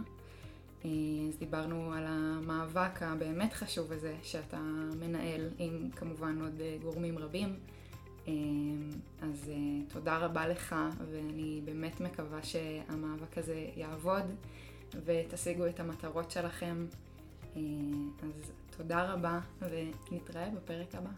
אה, 0.85 0.91
אז 1.29 1.39
דיברנו 1.39 1.93
על 1.93 2.05
המאבק 2.07 3.03
הבאמת 3.03 3.53
חשוב 3.53 3.93
הזה 3.93 4.15
שאתה 4.23 4.61
מנהל 5.01 5.49
עם 5.59 5.91
כמובן 5.97 6.41
עוד 6.41 6.61
אה, 6.61 6.77
גורמים 6.83 7.19
רבים. 7.19 7.57
אה, 8.29 8.33
אז 9.23 9.51
תודה 9.93 10.19
רבה 10.19 10.49
לך 10.49 10.75
ואני 11.11 11.61
באמת 11.65 12.01
מקווה 12.01 12.43
שהמאבק 12.43 13.39
הזה 13.39 13.67
יעבוד 13.77 14.25
ותשיגו 15.05 15.67
את 15.67 15.81
המטרות 15.81 16.31
שלכם. 16.31 16.87
אז 18.23 18.53
תודה 18.77 19.13
רבה 19.13 19.41
ונתראה 19.61 20.49
בפרק 20.51 20.95
הבא. 20.95 21.11